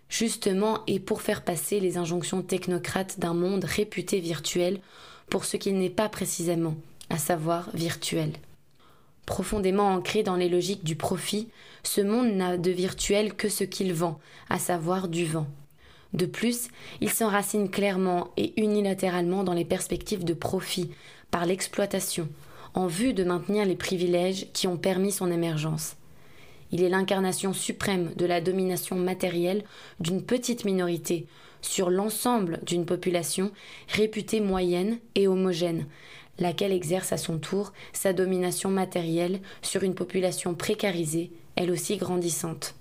justement 0.08 0.78
et 0.86 1.00
pour 1.00 1.20
faire 1.20 1.44
passer 1.44 1.80
les 1.80 1.98
injonctions 1.98 2.40
technocrates 2.40 3.20
d'un 3.20 3.34
monde 3.34 3.64
réputé 3.64 4.20
virtuel 4.20 4.80
pour 5.28 5.44
ce 5.44 5.58
qu'il 5.58 5.76
n'est 5.76 5.90
pas 5.90 6.08
précisément, 6.08 6.76
à 7.10 7.18
savoir 7.18 7.68
virtuel. 7.74 8.32
Profondément 9.26 9.92
ancré 9.92 10.22
dans 10.22 10.36
les 10.36 10.48
logiques 10.48 10.84
du 10.84 10.96
profit, 10.96 11.48
ce 11.82 12.00
monde 12.00 12.32
n'a 12.32 12.56
de 12.56 12.70
virtuel 12.70 13.34
que 13.34 13.50
ce 13.50 13.64
qu'il 13.64 13.92
vend, 13.92 14.18
à 14.48 14.58
savoir 14.58 15.08
du 15.08 15.26
vent. 15.26 15.46
De 16.14 16.26
plus, 16.26 16.68
il 17.00 17.10
s'enracine 17.10 17.70
clairement 17.70 18.28
et 18.36 18.58
unilatéralement 18.60 19.44
dans 19.44 19.52
les 19.52 19.64
perspectives 19.64 20.24
de 20.24 20.34
profit, 20.34 20.90
par 21.30 21.44
l'exploitation, 21.44 22.28
en 22.74 22.86
vue 22.86 23.12
de 23.12 23.24
maintenir 23.24 23.66
les 23.66 23.76
privilèges 23.76 24.46
qui 24.52 24.66
ont 24.66 24.78
permis 24.78 25.12
son 25.12 25.30
émergence. 25.30 25.96
Il 26.70 26.82
est 26.82 26.88
l'incarnation 26.88 27.52
suprême 27.52 28.12
de 28.16 28.26
la 28.26 28.40
domination 28.40 28.96
matérielle 28.96 29.64
d'une 30.00 30.22
petite 30.22 30.64
minorité 30.64 31.26
sur 31.60 31.90
l'ensemble 31.90 32.60
d'une 32.64 32.86
population 32.86 33.50
réputée 33.88 34.40
moyenne 34.40 34.98
et 35.14 35.28
homogène, 35.28 35.86
laquelle 36.38 36.72
exerce 36.72 37.12
à 37.12 37.16
son 37.16 37.38
tour 37.38 37.72
sa 37.92 38.12
domination 38.12 38.70
matérielle 38.70 39.40
sur 39.62 39.82
une 39.82 39.94
population 39.94 40.54
précarisée, 40.54 41.32
elle 41.56 41.70
aussi 41.70 41.96
grandissante. 41.96 42.74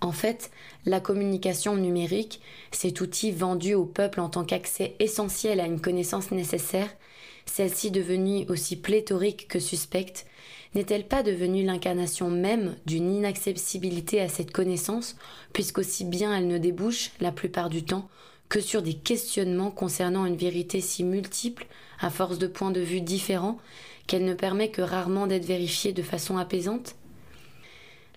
En 0.00 0.12
fait, 0.12 0.50
la 0.86 1.00
communication 1.00 1.76
numérique, 1.76 2.40
cet 2.70 3.00
outil 3.00 3.32
vendu 3.32 3.74
au 3.74 3.84
peuple 3.84 4.20
en 4.20 4.28
tant 4.28 4.44
qu'accès 4.44 4.94
essentiel 5.00 5.60
à 5.60 5.66
une 5.66 5.80
connaissance 5.80 6.30
nécessaire, 6.30 6.88
celle-ci 7.44 7.90
devenue 7.90 8.46
aussi 8.48 8.76
pléthorique 8.76 9.48
que 9.48 9.58
suspecte, 9.58 10.26
n'est-elle 10.74 11.06
pas 11.06 11.22
devenue 11.22 11.64
l'incarnation 11.64 12.30
même 12.30 12.76
d'une 12.86 13.12
inaccessibilité 13.12 14.20
à 14.20 14.28
cette 14.28 14.52
connaissance, 14.52 15.16
puisqu'aussi 15.52 16.04
bien 16.04 16.36
elle 16.36 16.48
ne 16.48 16.58
débouche, 16.58 17.12
la 17.20 17.32
plupart 17.32 17.70
du 17.70 17.82
temps, 17.82 18.08
que 18.48 18.60
sur 18.60 18.82
des 18.82 18.94
questionnements 18.94 19.70
concernant 19.70 20.26
une 20.26 20.36
vérité 20.36 20.80
si 20.80 21.02
multiple, 21.02 21.66
à 21.98 22.10
force 22.10 22.38
de 22.38 22.46
points 22.46 22.70
de 22.70 22.80
vue 22.80 23.00
différents, 23.00 23.58
qu'elle 24.06 24.24
ne 24.24 24.34
permet 24.34 24.70
que 24.70 24.82
rarement 24.82 25.26
d'être 25.26 25.46
vérifiée 25.46 25.92
de 25.92 26.02
façon 26.02 26.36
apaisante? 26.36 26.94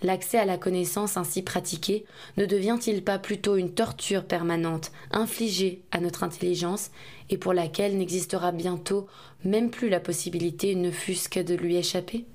L'accès 0.01 0.37
à 0.37 0.45
la 0.45 0.57
connaissance 0.57 1.17
ainsi 1.17 1.41
pratiquée 1.41 2.05
ne 2.37 2.45
devient-il 2.45 3.03
pas 3.03 3.19
plutôt 3.19 3.57
une 3.57 3.73
torture 3.73 4.23
permanente 4.23 4.91
infligée 5.11 5.81
à 5.91 5.99
notre 5.99 6.23
intelligence 6.23 6.91
et 7.29 7.37
pour 7.37 7.53
laquelle 7.53 7.97
n'existera 7.97 8.51
bientôt 8.51 9.07
même 9.43 9.69
plus 9.69 9.89
la 9.89 9.99
possibilité 9.99 10.75
ne 10.75 10.91
fût-ce 10.91 11.27
que 11.27 11.39
de 11.41 11.53
lui 11.53 11.75
échapper? 11.75 12.25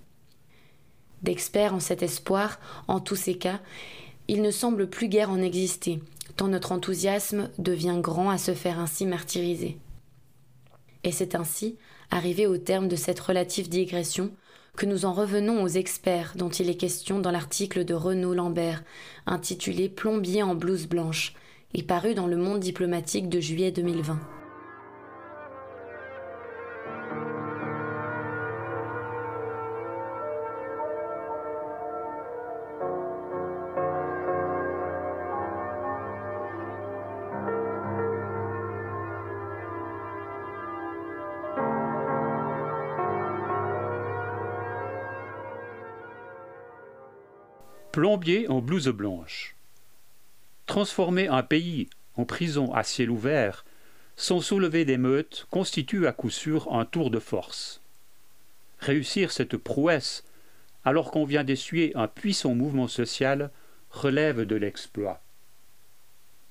D'experts 1.23 1.75
en 1.75 1.80
cet 1.80 2.02
espoir, 2.02 2.61
en 2.87 3.00
tous 3.00 3.16
ces 3.16 3.38
cas, 3.38 3.61
il 4.28 4.42
ne 4.42 4.50
semble 4.50 4.88
plus 4.88 5.09
guère 5.09 5.30
en 5.30 5.40
exister, 5.40 6.00
tant 6.37 6.49
notre 6.49 6.73
enthousiasme 6.73 7.50
devient 7.59 7.99
grand 8.00 8.28
à 8.28 8.37
se 8.37 8.54
faire 8.54 8.78
ainsi 8.78 9.06
martyriser. 9.06 9.78
Et 11.02 11.12
c'est 11.12 11.35
ainsi, 11.35 11.76
arrivé 12.11 12.47
au 12.47 12.59
terme 12.59 12.88
de 12.88 12.97
cette 12.97 13.21
relative 13.21 13.68
digression, 13.68 14.33
que 14.76 14.87
nous 14.87 15.04
en 15.04 15.12
revenons 15.12 15.62
aux 15.62 15.69
experts 15.69 16.35
dont 16.37 16.49
il 16.49 16.69
est 16.69 16.76
question 16.76 17.19
dans 17.21 17.31
l'article 17.31 17.85
de 17.85 17.95
Renaud 17.95 18.35
Lambert, 18.35 18.83
intitulé 19.26 19.88
Plombier 19.88 20.43
en 20.43 20.54
blouse 20.54 20.87
blanche, 20.87 21.35
et 21.75 21.83
paru 21.83 22.14
dans 22.14 22.26
le 22.26 22.37
Monde 22.37 22.61
diplomatique 22.61 23.28
de 23.28 23.40
juillet 23.40 23.71
2020. 23.71 24.33
En 48.49 48.62
blouse 48.62 48.88
blanche. 48.88 49.54
Transformer 50.64 51.28
un 51.28 51.43
pays 51.43 51.90
en 52.16 52.25
prison 52.25 52.73
à 52.73 52.83
ciel 52.83 53.11
ouvert 53.11 53.66
sans 54.16 54.40
soulever 54.40 54.87
d'émeutes 54.87 55.47
constitue 55.50 56.07
à 56.07 56.12
coup 56.12 56.31
sûr 56.31 56.73
un 56.73 56.87
tour 56.87 57.11
de 57.11 57.19
force. 57.19 57.83
Réussir 58.78 59.31
cette 59.31 59.59
prouesse 59.59 60.25
alors 60.87 61.11
qu'on 61.11 61.26
vient 61.26 61.45
d'essuyer 61.45 61.95
un 61.97 62.09
puissant 62.09 62.54
mouvement 62.54 62.88
social 62.88 63.50
relève 63.90 64.47
de 64.47 64.57
l'exploit. 64.57 65.21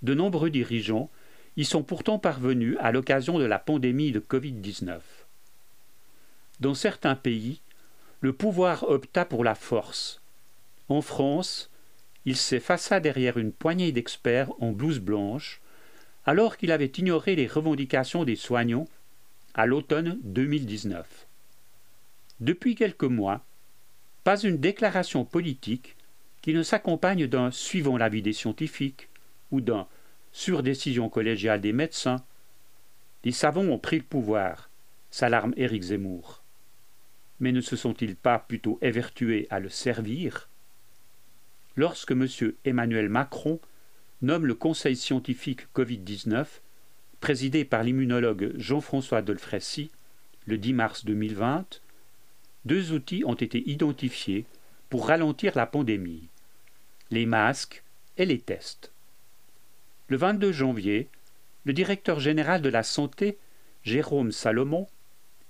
De 0.04 0.14
nombreux 0.14 0.52
dirigeants 0.52 1.10
y 1.58 1.66
sont 1.66 1.82
pourtant 1.82 2.20
parvenus 2.20 2.78
à 2.82 2.92
l'occasion 2.92 3.40
de 3.40 3.46
la 3.46 3.58
pandémie 3.58 4.12
de 4.12 4.20
Covid-19. 4.20 5.00
Dans 6.60 6.76
certains 6.76 7.16
pays, 7.16 7.62
le 8.22 8.32
pouvoir 8.32 8.84
opta 8.84 9.26
pour 9.26 9.44
la 9.44 9.56
force. 9.56 10.23
En 10.90 11.02
France, 11.02 11.70
il 12.26 12.36
s'effaça 12.36 13.00
derrière 13.00 13.38
une 13.38 13.52
poignée 13.52 13.92
d'experts 13.92 14.52
en 14.62 14.72
blouse 14.72 15.00
blanche, 15.00 15.62
alors 16.26 16.58
qu'il 16.58 16.72
avait 16.72 16.86
ignoré 16.86 17.36
les 17.36 17.48
revendications 17.48 18.24
des 18.24 18.36
soignants 18.36 18.88
à 19.54 19.66
l'automne 19.66 20.20
2019. 20.24 21.28
Depuis 22.40 22.76
quelques 22.76 23.04
mois, 23.04 23.46
pas 24.24 24.42
une 24.42 24.58
déclaration 24.58 25.26
politique 25.26 25.96
qui 26.42 26.54
ne 26.54 26.64
s'accompagne 26.64 27.28
d'un 27.28 27.52
suivant 27.52 27.98
l'avis 27.98 28.22
des 28.22 28.34
scientifiques 28.34 29.10
ou 29.52 29.62
d'un 29.62 29.88
sur 30.32 30.64
décision 30.64 31.10
collégiale 31.10 31.62
des 31.62 31.74
médecins. 31.74 32.24
Les 33.24 33.32
savants 33.32 33.62
ont 33.62 33.80
pris 33.80 33.98
le 33.98 34.04
pouvoir, 34.04 34.70
s'alarme 35.12 35.54
Éric 35.56 35.84
Zemmour. 35.84 36.44
Mais 37.40 37.52
ne 37.52 37.62
se 37.62 37.76
sont-ils 37.76 38.16
pas 38.16 38.40
plutôt 38.40 38.80
évertués 38.82 39.48
à 39.50 39.60
le 39.60 39.70
servir? 39.70 40.50
Lorsque 41.76 42.12
M. 42.12 42.28
Emmanuel 42.66 43.10
Macron 43.10 43.60
nomme 44.22 44.46
le 44.46 44.56
Conseil 44.56 44.96
scientifique 44.96 45.68
Covid-19, 45.74 46.46
présidé 47.20 47.66
par 47.66 47.84
l'immunologue 47.84 48.54
Jean-François 48.56 49.22
Dolfressy, 49.22 49.92
le 50.46 50.58
10 50.58 50.74
mars 50.74 51.06
2020, 51.06 51.82
deux 52.66 52.92
outils 52.92 53.24
ont 53.26 53.34
été 53.34 53.70
identifiés 53.70 54.46
pour 54.90 55.08
ralentir 55.08 55.54
la 55.56 55.66
pandémie 55.66 56.30
les 57.14 57.28
masques 57.28 57.84
et 58.18 58.26
les 58.26 58.40
tests. 58.40 58.92
Le 60.08 60.18
22 60.18 60.52
janvier, 60.52 61.10
le 61.64 61.72
directeur 61.72 62.20
général 62.20 62.64
de 62.64 62.70
la 62.70 62.82
santé, 62.82 63.38
Jérôme 63.84 64.32
Salomon, 64.32 64.88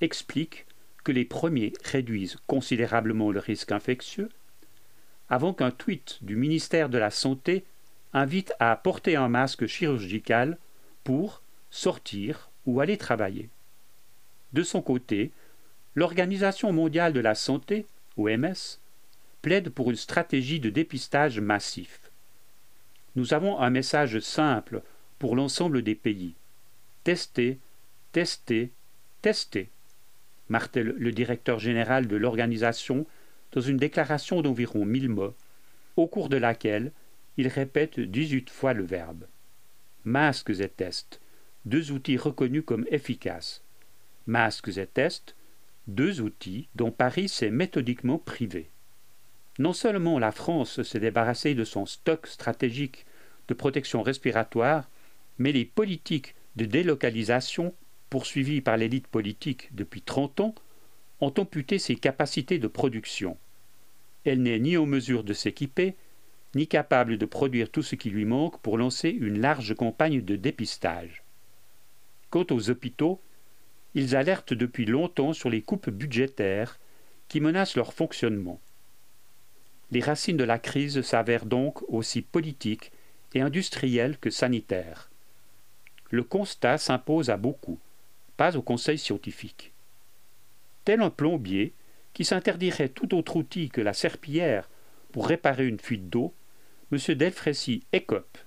explique 0.02 0.66
que 1.06 1.14
les 1.14 1.24
premiers 1.24 1.72
réduisent 1.86 2.38
considérablement 2.48 3.32
le 3.32 3.40
risque 3.40 3.72
infectieux, 3.72 4.28
avant 5.30 5.54
qu'un 5.54 5.72
tweet 5.72 6.20
du 6.22 6.36
ministère 6.36 6.90
de 6.90 6.98
la 6.98 7.12
Santé 7.12 7.64
invite 8.14 8.54
à 8.60 8.76
porter 8.76 9.16
un 9.16 9.30
masque 9.30 9.66
chirurgical 9.66 10.58
pour 11.04 11.42
sortir 11.72 12.50
ou 12.66 12.80
aller 12.80 12.98
travailler. 12.98 13.50
De 14.54 14.64
son 14.64 14.82
côté, 14.82 15.32
l'Organisation 15.96 16.72
mondiale 16.72 17.14
de 17.14 17.20
la 17.20 17.36
santé, 17.36 17.86
OMS, 18.18 18.80
plaide 19.42 19.70
pour 19.70 19.90
une 19.90 19.96
stratégie 19.96 20.60
de 20.60 20.70
dépistage 20.70 21.40
massif. 21.40 22.12
Nous 23.16 23.34
avons 23.34 23.60
un 23.60 23.70
message 23.70 24.20
simple 24.20 24.82
pour 25.20 25.36
l'ensemble 25.36 25.82
des 25.82 25.96
pays. 25.96 26.34
Tester, 27.04 27.60
tester, 28.12 28.72
tester, 29.22 29.70
martèle 30.50 30.96
le 30.98 31.12
directeur 31.12 31.60
général 31.60 32.08
de 32.08 32.16
l'organisation 32.16 33.06
dans 33.54 33.62
une 33.62 33.78
déclaration 33.78 34.42
d'environ 34.42 34.84
mille 34.84 35.10
mots, 35.10 35.36
au 35.96 36.08
cours 36.08 36.30
de 36.30 36.38
laquelle 36.38 36.92
il 37.38 37.48
répète 37.48 38.00
dix-huit 38.00 38.50
fois 38.50 38.74
le 38.74 38.84
verbe. 38.84 39.26
Masques 40.04 40.60
et 40.60 40.70
tests, 40.70 41.22
deux 41.66 41.92
outils 41.92 42.18
reconnus 42.18 42.64
comme 42.66 42.86
efficaces. 42.92 43.64
Masques 44.28 44.78
et 44.78 44.88
tests, 44.88 45.36
deux 45.88 46.22
outils 46.22 46.68
dont 46.76 46.92
Paris 46.92 47.30
s'est 47.30 47.52
méthodiquement 47.52 48.18
privé. 48.18 48.70
Non 49.60 49.74
seulement 49.74 50.18
la 50.18 50.32
France 50.32 50.82
s'est 50.82 51.00
débarrassée 51.00 51.54
de 51.54 51.64
son 51.64 51.86
stock 51.86 52.28
stratégique 52.28 53.06
de 53.48 53.54
protection 53.54 54.02
respiratoire, 54.02 54.90
mais 55.38 55.52
les 55.52 55.66
politiques 55.66 56.36
de 56.56 56.66
délocalisation 56.66 57.74
poursuivies 58.10 58.62
par 58.62 58.78
l'élite 58.78 59.08
politique 59.08 59.74
depuis 59.76 60.02
30 60.02 60.40
ans 60.40 60.56
ont 61.24 61.34
amputé 61.38 61.80
ses 61.80 61.96
capacités 61.96 62.60
de 62.60 62.68
production. 62.68 63.38
Elle 64.26 64.42
n'est 64.42 64.60
ni 64.60 64.78
en 64.78 64.86
mesure 64.86 65.24
de 65.24 65.34
s'équiper, 65.34 65.96
ni 66.56 66.68
capable 66.68 67.18
de 67.18 67.26
produire 67.26 67.70
tout 67.70 67.84
ce 67.84 67.96
qui 67.96 68.10
lui 68.10 68.26
manque 68.26 68.60
pour 68.60 68.78
lancer 68.78 69.10
une 69.10 69.40
large 69.40 69.76
campagne 69.76 70.22
de 70.22 70.36
dépistage. 70.36 71.24
Quant 72.30 72.46
aux 72.52 72.70
hôpitaux, 72.70 73.20
ils 73.96 74.16
alertent 74.16 74.54
depuis 74.54 74.86
longtemps 74.86 75.34
sur 75.34 75.50
les 75.50 75.62
coupes 75.62 75.90
budgétaires 75.90 76.80
qui 77.28 77.40
menacent 77.40 77.76
leur 77.76 77.94
fonctionnement. 77.94 78.60
Les 79.92 80.02
racines 80.02 80.38
de 80.38 80.44
la 80.44 80.60
crise 80.60 81.02
s'avèrent 81.02 81.46
donc 81.46 81.84
aussi 81.90 82.22
politiques 82.22 82.92
et 83.34 83.42
industrielles 83.42 84.18
que 84.18 84.30
sanitaires. 84.30 85.10
Le 86.10 86.24
constat 86.24 86.78
s'impose 86.78 87.30
à 87.30 87.38
beaucoup, 87.38 87.80
pas 88.38 88.56
au 88.58 88.62
conseil 88.62 88.98
scientifique. 88.98 89.73
Tel 90.86 91.02
un 91.02 91.10
plombier 91.10 91.74
qui 92.14 92.26
s'interdirait 92.26 92.90
tout 92.90 93.16
autre 93.16 93.36
outil 93.36 93.70
que 93.70 93.82
la 93.82 93.94
serpillière 93.94 94.70
pour 95.12 95.28
réparer 95.28 95.68
une 95.68 95.80
fuite 95.80 96.10
d'eau, 96.10 96.34
M. 96.92 97.00
Delfrécy 97.16 97.84
écope. 97.94 98.38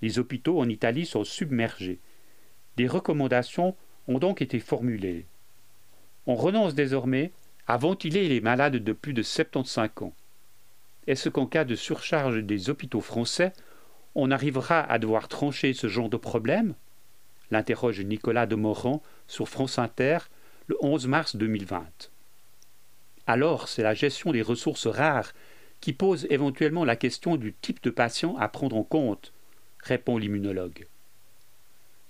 Les 0.00 0.18
hôpitaux 0.18 0.60
en 0.60 0.68
Italie 0.68 1.06
sont 1.06 1.24
submergés. 1.24 1.98
Des 2.76 2.86
recommandations 2.86 3.76
ont 4.08 4.18
donc 4.18 4.42
été 4.42 4.58
formulées. 4.58 5.26
On 6.26 6.34
renonce 6.34 6.74
désormais 6.74 7.32
à 7.66 7.76
ventiler 7.76 8.28
les 8.28 8.40
malades 8.40 8.76
de 8.76 8.92
plus 8.92 9.12
de 9.12 9.22
75 9.22 9.90
ans. 10.00 10.12
Est-ce 11.06 11.28
qu'en 11.28 11.46
cas 11.46 11.64
de 11.64 11.74
surcharge 11.74 12.42
des 12.42 12.70
hôpitaux 12.70 13.00
français, 13.00 13.52
on 14.14 14.30
arrivera 14.30 14.80
à 14.80 14.98
devoir 14.98 15.28
trancher 15.28 15.72
ce 15.72 15.88
genre 15.88 16.08
de 16.08 16.16
problème? 16.16 16.74
L'interroge 17.50 18.00
Nicolas 18.00 18.46
Demorand 18.46 19.02
sur 19.26 19.48
France 19.48 19.78
Inter 19.78 20.18
le 20.72 20.78
11 20.80 21.06
mars 21.06 21.36
2020. 21.36 22.10
Alors, 23.26 23.68
c'est 23.68 23.82
la 23.82 23.92
gestion 23.92 24.32
des 24.32 24.40
ressources 24.40 24.86
rares 24.86 25.34
qui 25.82 25.92
pose 25.92 26.26
éventuellement 26.30 26.86
la 26.86 26.96
question 26.96 27.36
du 27.36 27.52
type 27.52 27.82
de 27.82 27.90
patient 27.90 28.38
à 28.38 28.48
prendre 28.48 28.76
en 28.76 28.82
compte, 28.82 29.34
répond 29.80 30.16
l'immunologue. 30.16 30.86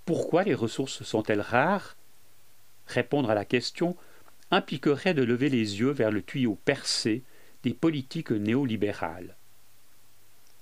Pourquoi 0.05 0.45
les 0.45 0.55
ressources 0.55 1.03
sont-elles 1.03 1.41
rares? 1.41 1.97
Répondre 2.87 3.31
à 3.31 3.35
la 3.35 3.45
question 3.45 3.97
impliquerait 4.53 5.15
de 5.15 5.25
lever 5.25 5.49
les 5.49 5.81
yeux 5.81 5.91
vers 5.91 6.13
le 6.13 6.23
tuyau 6.23 6.57
percé 6.65 7.23
des 7.65 7.75
politiques 7.75 8.31
néolibérales. 8.31 9.35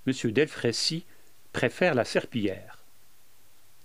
M. 0.06 0.14
Delfrécy 0.30 1.04
préfère 1.52 1.94
la 1.94 2.06
serpillière. 2.06 2.78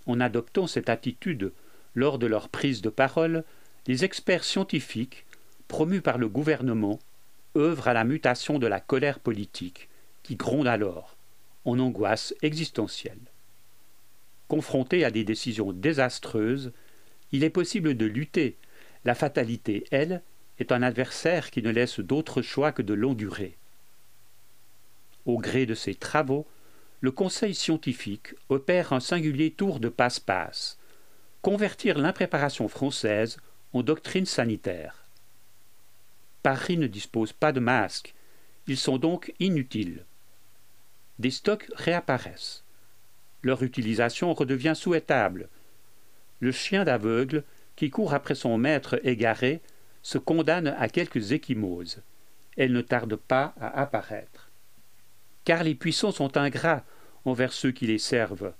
En 0.06 0.20
adoptant 0.20 0.66
cette 0.66 0.88
attitude 0.88 1.52
lors 1.94 2.18
de 2.18 2.26
leur 2.26 2.48
prise 2.48 2.80
de 2.80 2.88
parole, 2.88 3.44
les 3.86 4.04
experts 4.04 4.44
scientifiques, 4.44 5.24
promus 5.68 6.00
par 6.00 6.18
le 6.18 6.28
gouvernement, 6.28 6.98
œuvrent 7.56 7.88
à 7.88 7.94
la 7.94 8.04
mutation 8.04 8.58
de 8.58 8.66
la 8.66 8.80
colère 8.80 9.20
politique, 9.20 9.88
qui 10.22 10.36
gronde 10.36 10.66
alors, 10.66 11.16
en 11.64 11.78
angoisse 11.78 12.34
existentielle. 12.42 13.18
Confronté 14.48 15.04
à 15.04 15.10
des 15.10 15.24
décisions 15.24 15.72
désastreuses, 15.72 16.72
il 17.32 17.44
est 17.44 17.50
possible 17.50 17.96
de 17.96 18.06
lutter. 18.06 18.56
La 19.04 19.14
fatalité, 19.14 19.84
elle, 19.90 20.22
est 20.58 20.72
un 20.72 20.82
adversaire 20.82 21.50
qui 21.50 21.62
ne 21.62 21.70
laisse 21.70 22.00
d'autre 22.00 22.42
choix 22.42 22.72
que 22.72 22.82
de 22.82 22.94
l'endurer. 22.94 23.56
Au 25.26 25.38
gré 25.38 25.66
de 25.66 25.74
ses 25.74 25.94
travaux, 25.94 26.46
le 27.00 27.10
Conseil 27.10 27.54
scientifique 27.54 28.34
opère 28.48 28.92
un 28.92 29.00
singulier 29.00 29.50
tour 29.50 29.80
de 29.80 29.88
passe-passe, 29.88 30.78
convertir 31.42 31.98
l'impréparation 31.98 32.68
française 32.68 33.38
en 33.72 33.82
doctrine 33.82 34.26
sanitaire. 34.26 35.04
Paris 36.42 36.76
ne 36.76 36.86
dispose 36.86 37.32
pas 37.32 37.52
de 37.52 37.60
masques, 37.60 38.14
ils 38.66 38.76
sont 38.76 38.98
donc 38.98 39.32
inutiles. 39.38 40.04
Des 41.18 41.30
stocks 41.30 41.68
réapparaissent. 41.74 42.64
Leur 43.42 43.62
utilisation 43.62 44.32
redevient 44.34 44.74
souhaitable. 44.74 45.48
Le 46.40 46.52
chien 46.52 46.84
d'aveugle, 46.84 47.44
qui 47.76 47.90
court 47.90 48.12
après 48.12 48.34
son 48.34 48.58
maître 48.58 49.00
égaré, 49.04 49.60
se 50.02 50.18
condamne 50.18 50.68
à 50.78 50.88
quelques 50.88 51.32
échymoses. 51.32 52.02
Elle 52.56 52.72
ne 52.72 52.80
tarde 52.80 53.16
pas 53.16 53.54
à 53.60 53.80
apparaître. 53.80 54.50
Car 55.44 55.62
les 55.62 55.74
puissants 55.74 56.12
sont 56.12 56.36
ingrats 56.36 56.84
envers 57.24 57.52
ceux 57.52 57.72
qui 57.72 57.86
les 57.86 57.98
servent. 57.98 58.52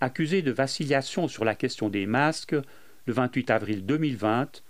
Accusé 0.00 0.42
de 0.42 0.52
vacillation 0.52 1.28
sur 1.28 1.44
la 1.44 1.54
question 1.54 1.88
des 1.88 2.06
masques, 2.06 2.56
le 3.06 3.12
28 3.12 3.50
avril 3.50 3.86
2020, 3.86 4.62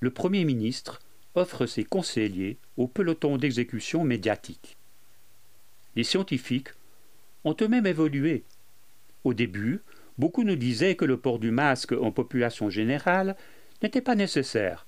le 0.00 0.10
Premier 0.10 0.44
ministre 0.44 1.00
offre 1.34 1.66
ses 1.66 1.84
conseillers 1.84 2.58
au 2.76 2.86
peloton 2.86 3.38
d'exécution 3.38 4.04
médiatique. 4.04 4.76
Les 5.96 6.04
scientifiques 6.04 6.68
ont 7.44 7.56
eux-mêmes 7.60 7.86
évolué. 7.86 8.44
Au 9.24 9.32
début, 9.34 9.80
beaucoup 10.18 10.44
nous 10.44 10.56
disaient 10.56 10.94
que 10.94 11.04
le 11.04 11.16
port 11.16 11.38
du 11.38 11.50
masque 11.50 11.92
en 11.92 12.12
population 12.12 12.68
générale 12.68 13.36
n'était 13.82 14.02
pas 14.02 14.14
nécessaire, 14.14 14.86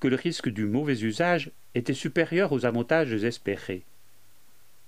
que 0.00 0.08
le 0.08 0.16
risque 0.16 0.48
du 0.48 0.66
mauvais 0.66 1.00
usage 1.00 1.50
était 1.74 1.94
supérieur 1.94 2.52
aux 2.52 2.66
avantages 2.66 3.12
espérés. 3.12 3.84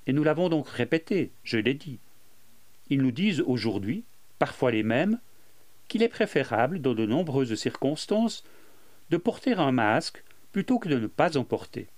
Et 0.07 0.13
nous 0.13 0.25
l'avons 0.25 0.49
donc 0.49 0.69
répété, 0.69 1.33
je 1.43 1.59
l'ai 1.59 1.75
dit. 1.75 1.99
Ils 2.91 3.03
nous 3.03 3.13
disent 3.13 3.43
aujourd'hui, 3.47 4.05
parfois 4.39 4.71
les 4.71 4.83
mêmes, 4.83 5.19
qu'il 5.91 6.05
est 6.05 6.09
préférable, 6.09 6.81
dans 6.81 6.95
de 6.95 7.05
nombreuses 7.05 7.57
circonstances, 7.57 8.45
de 9.11 9.17
porter 9.17 9.55
un 9.55 9.73
masque 9.73 10.23
plutôt 10.53 10.79
que 10.79 10.89
de 10.89 11.01
ne 11.01 11.09
pas 11.09 11.37
en 11.37 11.43
porter. 11.43 11.89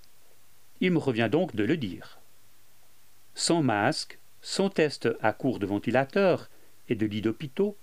Il 0.81 0.93
me 0.93 0.99
revient 0.99 1.29
donc 1.31 1.55
de 1.55 1.63
le 1.63 1.77
dire. 1.77 2.19
Sans 3.35 3.63
masque, 3.63 4.19
sans 4.41 4.71
test 4.71 5.11
à 5.21 5.35
court 5.35 5.59
de 5.59 5.67
ventilateurs 5.67 6.49
et 6.89 6.95
de 6.95 7.05
lits 7.05 7.21
d'hôpitaux, 7.21 7.77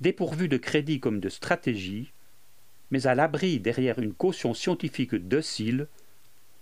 dépourvu 0.00 0.46
de 0.46 0.58
crédit 0.58 1.00
comme 1.00 1.18
de 1.18 1.28
stratégie, 1.28 2.12
mais 2.92 3.08
à 3.08 3.16
l'abri 3.16 3.58
derrière 3.58 3.98
une 3.98 4.14
caution 4.14 4.54
scientifique 4.54 5.16
docile, 5.16 5.88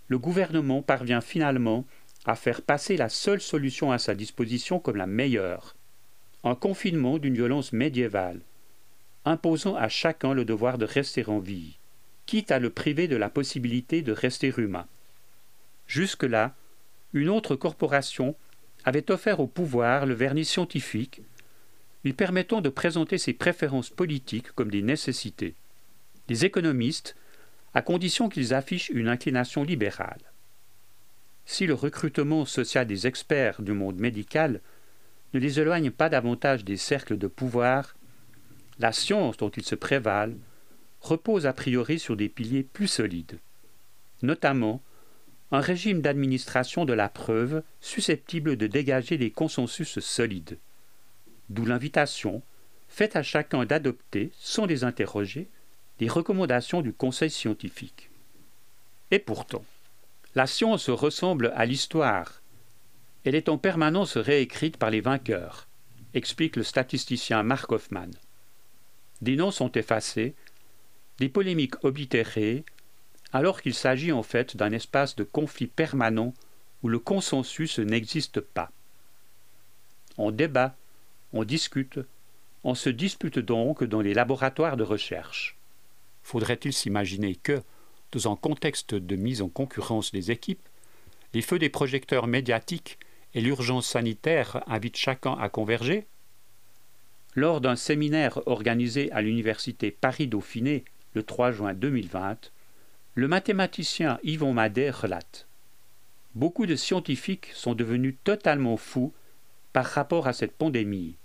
le 0.09 0.19
gouvernement 0.19 0.81
parvient 0.81 1.21
finalement 1.21 1.85
à 2.25 2.35
faire 2.35 2.63
passer 2.63 2.97
la 2.97 3.11
seule 3.11 3.43
solution 3.43 3.93
à 3.93 3.99
sa 3.99 4.15
disposition 4.15 4.81
comme 4.81 4.97
la 4.97 5.07
meilleure, 5.07 5.77
un 6.45 6.55
confinement 6.55 7.19
d'une 7.19 7.35
violence 7.35 7.75
médiévale, 7.75 8.41
imposant 9.25 9.75
à 9.77 9.89
chacun 9.89 10.35
le 10.35 10.45
devoir 10.45 10.79
de 10.79 10.85
rester 10.85 11.27
en 11.29 11.39
vie, 11.39 11.79
quitte 12.27 12.51
à 12.51 12.59
le 12.59 12.71
priver 12.71 13.09
de 13.09 13.17
la 13.17 13.29
possibilité 13.29 14.03
de 14.03 14.13
rester 14.13 14.53
humain. 14.57 14.87
Jusque-là, 15.87 16.55
une 17.13 17.29
autre 17.29 17.57
corporation 17.57 18.37
avait 18.85 19.11
offert 19.11 19.41
au 19.41 19.47
pouvoir 19.47 20.07
le 20.07 20.15
vernis 20.15 20.45
scientifique, 20.45 21.23
lui 22.05 22.13
permettant 22.13 22.61
de 22.61 22.69
présenter 22.69 23.19
ses 23.19 23.33
préférences 23.33 23.91
politiques 23.91 24.53
comme 24.53 24.71
des 24.71 24.83
nécessités. 24.83 25.55
Les 26.29 26.45
économistes, 26.45 27.17
à 27.75 27.83
condition 27.83 28.29
qu'ils 28.29 28.55
affichent 28.55 28.91
une 28.91 29.09
inclination 29.09 29.65
libérale. 29.65 30.21
Si 31.45 31.67
le 31.67 31.75
recrutement 31.75 32.45
social 32.47 32.87
des 32.87 33.07
experts 33.07 33.61
du 33.61 33.73
monde 33.73 33.99
médical 33.99 34.61
ne 35.35 35.41
les 35.41 35.61
éloigne 35.61 35.91
pas 35.91 36.09
davantage 36.09 36.65
des 36.65 36.77
cercles 36.77 37.19
de 37.19 37.27
pouvoir, 37.27 37.97
la 38.81 38.93
science 38.93 39.37
dont 39.37 39.51
ils 39.51 39.65
se 39.65 39.75
prévalent 39.75 40.39
repose 41.03 41.47
a 41.47 41.53
priori 41.53 41.99
sur 41.99 42.17
des 42.17 42.31
piliers 42.31 42.63
plus 42.63 42.89
solides, 42.89 43.39
notamment 44.23 44.83
un 45.53 45.61
régime 45.61 46.01
d'administration 46.01 46.87
de 46.87 46.95
la 46.95 47.09
preuve 47.09 47.63
susceptible 47.81 48.57
de 48.57 48.67
dégager 48.67 49.19
des 49.19 49.31
consensus 49.31 49.99
solides. 49.99 50.59
D'où 51.51 51.67
l'invitation, 51.67 52.43
faite 52.89 53.17
à 53.17 53.23
chacun 53.23 53.67
d'adopter, 53.67 54.31
sans 54.39 54.65
les 54.65 54.83
interroger, 54.85 55.49
les 55.99 56.09
recommandations 56.09 56.81
du 56.81 56.93
Conseil 56.93 57.31
scientifique. 57.31 58.11
Et 59.11 59.19
pourtant, 59.19 59.65
la 60.35 60.47
science 60.47 60.89
ressemble 60.89 61.53
à 61.55 61.67
l'histoire. 61.67 62.41
Elle 63.25 63.35
est 63.35 63.51
en 63.51 63.59
permanence 63.59 64.17
réécrite 64.17 64.79
par 64.79 64.91
les 64.91 65.03
vainqueurs, 65.03 65.67
explique 66.15 66.57
le 66.57 66.63
statisticien 66.63 67.43
Mark 67.43 67.71
Hoffman. 67.73 68.11
Des 69.23 69.37
noms 69.37 69.51
sont 69.51 69.73
effacés, 69.73 70.35
des 71.19 71.29
polémiques 71.29 71.85
oblitérées, 71.85 72.65
alors 73.33 73.63
qu'il 73.63 73.75
s'agit 73.75 74.13
en 74.13 74.23
fait 74.23 74.57
d'un 74.57 74.73
espace 74.73 75.15
de 75.17 75.25
conflit 75.25 75.67
permanent 75.67 76.35
où 76.83 76.89
le 76.89 76.99
consensus 76.99 77.79
n'existe 77.79 78.41
pas. 78.41 78.71
On 80.17 80.31
débat, 80.31 80.77
on 81.33 81.45
discute, 81.45 82.01
on 82.65 82.75
se 82.75 82.91
dispute 82.91 83.39
donc 83.39 83.85
dans 83.85 84.01
les 84.01 84.15
laboratoires 84.15 84.77
de 84.77 84.83
recherche. 84.83 85.57
Faudrait-il 86.23 86.73
s'imaginer 86.73 87.35
que, 87.35 87.63
dans 88.13 88.33
un 88.33 88.37
contexte 88.37 88.95
de 88.95 89.17
mise 89.17 89.43
en 89.43 89.49
concurrence 89.49 90.13
des 90.13 90.31
équipes, 90.31 90.67
les 91.33 91.43
feux 91.43 91.59
des 91.59 91.69
projecteurs 91.69 92.27
médiatiques 92.27 92.99
et 93.35 93.41
l'urgence 93.41 93.87
sanitaire 93.87 94.63
invitent 94.67 94.97
chacun 94.97 95.35
à 95.35 95.49
converger? 95.49 96.07
Lors 97.37 97.61
d'un 97.61 97.77
séminaire 97.77 98.41
organisé 98.49 99.13
à 99.13 99.23
l'université 99.23 99.93
Paris-Dauphiné 99.93 100.85
le 101.15 101.23
3 101.23 101.53
juin 101.53 101.75
2020, 101.75 102.51
le 103.15 103.29
mathématicien 103.29 104.19
Yvon 104.25 104.53
Madet 104.53 104.91
relate 104.91 105.47
Beaucoup 106.35 106.67
de 106.67 106.75
scientifiques 106.75 107.51
sont 107.55 107.75
devenus 107.75 108.17
totalement 108.25 108.77
fous 108.77 109.13
par 109.73 109.85
rapport 109.87 110.27
à 110.27 110.33
cette 110.33 110.57
pandémie. 110.57 111.19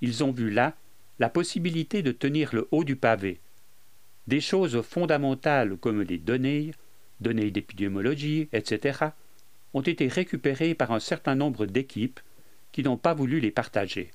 Ils 0.00 0.22
ont 0.22 0.30
vu 0.30 0.48
là 0.48 0.76
la 1.18 1.28
possibilité 1.28 2.02
de 2.02 2.12
tenir 2.12 2.54
le 2.54 2.68
haut 2.70 2.84
du 2.84 2.94
pavé. 2.94 3.40
Des 4.28 4.40
choses 4.40 4.80
fondamentales 4.80 5.76
comme 5.76 6.02
les 6.02 6.18
données, 6.18 6.70
données 7.20 7.50
d'épidémiologie, 7.50 8.48
etc., 8.52 9.06
ont 9.74 9.80
été 9.80 10.06
récupérées 10.06 10.74
par 10.74 10.92
un 10.92 11.00
certain 11.00 11.34
nombre 11.34 11.66
d'équipes 11.66 12.20
qui 12.70 12.84
n'ont 12.84 12.96
pas 12.96 13.14
voulu 13.14 13.40
les 13.40 13.50
partager. 13.50 14.12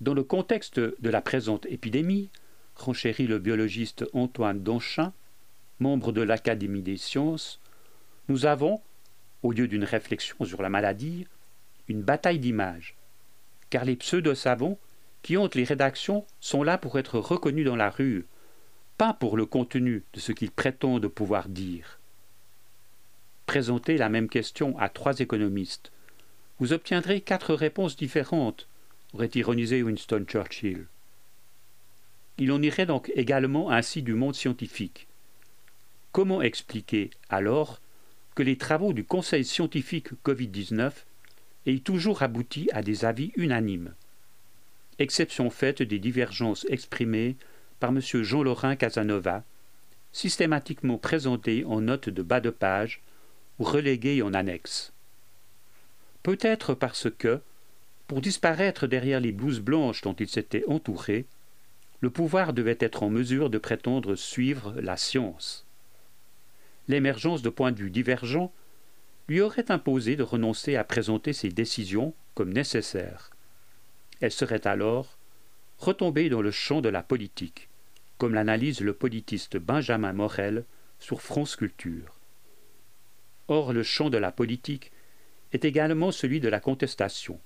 Dans 0.00 0.14
le 0.14 0.22
contexte 0.22 0.78
de 0.78 1.10
la 1.10 1.22
présente 1.22 1.66
épidémie, 1.66 2.30
renchérit 2.74 3.26
le 3.26 3.38
biologiste 3.38 4.04
Antoine 4.12 4.62
Donchin, 4.62 5.12
membre 5.80 6.12
de 6.12 6.20
l'Académie 6.20 6.82
des 6.82 6.98
sciences, 6.98 7.60
nous 8.28 8.44
avons, 8.44 8.82
au 9.42 9.52
lieu 9.52 9.68
d'une 9.68 9.84
réflexion 9.84 10.44
sur 10.44 10.60
la 10.60 10.68
maladie, 10.68 11.26
une 11.88 12.02
bataille 12.02 12.38
d'images. 12.38 12.94
Car 13.70 13.84
les 13.84 13.96
pseudo-savants 13.96 14.78
qui 15.22 15.36
ont 15.36 15.48
les 15.54 15.64
rédactions 15.64 16.26
sont 16.40 16.62
là 16.62 16.76
pour 16.76 16.98
être 16.98 17.18
reconnus 17.18 17.64
dans 17.64 17.76
la 17.76 17.90
rue, 17.90 18.26
pas 18.98 19.14
pour 19.14 19.36
le 19.36 19.46
contenu 19.46 20.04
de 20.12 20.20
ce 20.20 20.32
qu'ils 20.32 20.50
prétendent 20.50 21.08
pouvoir 21.08 21.48
dire. 21.48 21.98
Présentez 23.46 23.96
la 23.96 24.08
même 24.08 24.28
question 24.28 24.78
à 24.78 24.88
trois 24.88 25.20
économistes. 25.20 25.90
Vous 26.58 26.72
obtiendrez 26.72 27.20
quatre 27.20 27.54
réponses 27.54 27.96
différentes, 27.96 28.68
aurait 29.12 29.30
ironisé 29.34 29.82
Winston 29.82 30.24
Churchill. 30.26 30.86
Il 32.38 32.52
en 32.52 32.60
irait 32.60 32.86
donc 32.86 33.10
également 33.14 33.70
ainsi 33.70 34.02
du 34.02 34.14
monde 34.14 34.34
scientifique. 34.34 35.06
Comment 36.12 36.42
expliquer 36.42 37.10
alors 37.28 37.80
que 38.34 38.42
les 38.42 38.58
travaux 38.58 38.92
du 38.92 39.04
Conseil 39.04 39.44
scientifique 39.44 40.12
Covid-19 40.24 40.92
aient 41.66 41.78
toujours 41.78 42.22
abouti 42.22 42.68
à 42.72 42.82
des 42.82 43.04
avis 43.04 43.32
unanimes? 43.36 43.94
Exception 44.98 45.50
faite 45.50 45.82
des 45.82 45.98
divergences 45.98 46.66
exprimées 46.68 47.36
par 47.80 47.90
M. 47.90 48.00
Jean-Laurent 48.00 48.76
Casanova, 48.76 49.44
systématiquement 50.12 50.96
présentées 50.96 51.64
en 51.66 51.82
notes 51.82 52.08
de 52.08 52.22
bas 52.22 52.40
de 52.40 52.50
page 52.50 53.02
ou 53.58 53.64
reléguées 53.64 54.22
en 54.22 54.32
annexe. 54.32 54.92
Peut-être 56.22 56.74
parce 56.74 57.08
que, 57.10 57.40
pour 58.06 58.20
disparaître 58.20 58.86
derrière 58.86 59.20
les 59.20 59.32
blouses 59.32 59.60
blanches 59.60 60.02
dont 60.02 60.14
il 60.14 60.28
s'était 60.28 60.64
entouré, 60.68 61.26
le 62.00 62.10
pouvoir 62.10 62.52
devait 62.52 62.78
être 62.80 63.02
en 63.02 63.10
mesure 63.10 63.50
de 63.50 63.58
prétendre 63.58 64.14
suivre 64.14 64.74
la 64.80 64.96
science 64.96 65.66
l'émergence 66.88 67.42
de 67.42 67.50
points 67.50 67.72
de 67.72 67.78
vue 67.78 67.90
divergents 67.90 68.52
lui 69.28 69.40
aurait 69.40 69.70
imposé 69.70 70.16
de 70.16 70.22
renoncer 70.22 70.76
à 70.76 70.84
présenter 70.84 71.32
ses 71.32 71.48
décisions 71.48 72.14
comme 72.34 72.52
nécessaires. 72.52 73.30
Elle 74.20 74.32
serait 74.32 74.66
alors 74.66 75.18
retombée 75.78 76.28
dans 76.28 76.42
le 76.42 76.50
champ 76.50 76.80
de 76.80 76.88
la 76.88 77.02
politique, 77.02 77.68
comme 78.18 78.34
l'analyse 78.34 78.80
le 78.80 78.94
politiste 78.94 79.56
Benjamin 79.56 80.12
Morel 80.12 80.64
sur 81.00 81.20
France 81.20 81.56
Culture. 81.56 82.14
Or, 83.48 83.72
le 83.72 83.82
champ 83.82 84.10
de 84.10 84.18
la 84.18 84.32
politique 84.32 84.92
est 85.52 85.64
également 85.64 86.12
celui 86.12 86.40
de 86.40 86.48
la 86.48 86.60
contestation, 86.60 87.38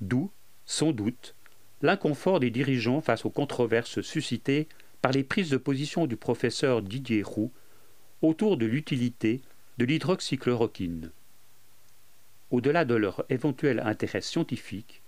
d'où, 0.00 0.30
sans 0.64 0.92
doute, 0.92 1.34
l'inconfort 1.82 2.40
des 2.40 2.50
dirigeants 2.50 3.00
face 3.00 3.24
aux 3.24 3.30
controverses 3.30 4.00
suscitées 4.00 4.68
par 5.02 5.12
les 5.12 5.24
prises 5.24 5.50
de 5.50 5.56
position 5.56 6.06
du 6.06 6.16
professeur 6.16 6.82
Didier 6.82 7.22
Roux 7.22 7.52
autour 8.22 8.56
de 8.56 8.66
l'utilité 8.66 9.42
de 9.78 9.84
l'hydroxychloroquine. 9.84 11.10
Au-delà 12.50 12.84
de 12.84 12.94
leur 12.94 13.24
éventuel 13.28 13.80
intérêt 13.80 14.20
scientifique, 14.20 15.02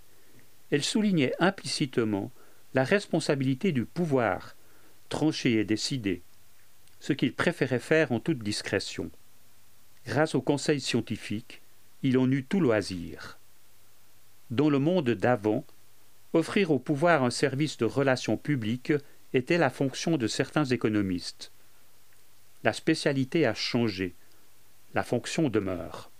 elle 0.71 0.83
soulignait 0.83 1.33
implicitement 1.39 2.31
la 2.73 2.83
responsabilité 2.83 3.71
du 3.71 3.85
pouvoir, 3.85 4.55
tranché 5.09 5.53
et 5.53 5.63
décidé, 5.63 6.21
ce 6.99 7.13
qu'il 7.13 7.33
préférait 7.33 7.79
faire 7.79 8.11
en 8.11 8.19
toute 8.19 8.39
discrétion. 8.39 9.09
Grâce 10.05 10.35
au 10.35 10.41
conseil 10.41 10.79
scientifique, 10.79 11.61
il 12.03 12.17
en 12.17 12.29
eut 12.29 12.43
tout 12.43 12.59
loisir 12.59 13.38
dans 14.51 14.69
le 14.69 14.79
monde 14.79 15.09
d'avant, 15.11 15.65
offrir 16.33 16.71
au 16.71 16.79
pouvoir 16.79 17.23
un 17.23 17.29
service 17.29 17.77
de 17.77 17.85
relations 17.85 18.37
publiques 18.37 18.93
était 19.33 19.57
la 19.57 19.69
fonction 19.69 20.17
de 20.17 20.27
certains 20.27 20.65
économistes. 20.65 21.51
La 22.63 22.73
spécialité 22.73 23.45
a 23.45 23.53
changé. 23.53 24.15
La 24.93 25.03
fonction 25.03 25.49
demeure. 25.49 26.11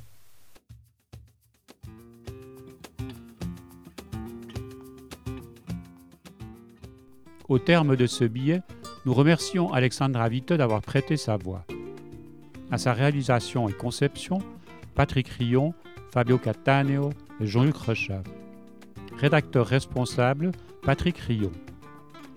Au 7.48 7.58
terme 7.58 7.96
de 7.96 8.06
ce 8.06 8.26
billet, 8.26 8.62
nous 9.06 9.14
remercions 9.14 9.74
Alexandra 9.74 10.30
Vite 10.30 10.54
d'avoir 10.54 10.82
prêté 10.82 11.18
sa 11.18 11.36
voix. 11.36 11.66
À 12.70 12.78
sa 12.78 12.94
réalisation 12.94 13.68
et 13.68 13.74
conception, 13.74 14.38
Patrick 14.94 15.28
Rion, 15.30 15.74
Fabio 16.12 16.38
Cattaneo, 16.38 17.12
Jean-Luc 17.42 17.78
Rechat. 17.78 18.24
Rédacteur 19.18 19.66
responsable, 19.66 20.52
Patrick 20.82 21.18
Rion. 21.18 21.52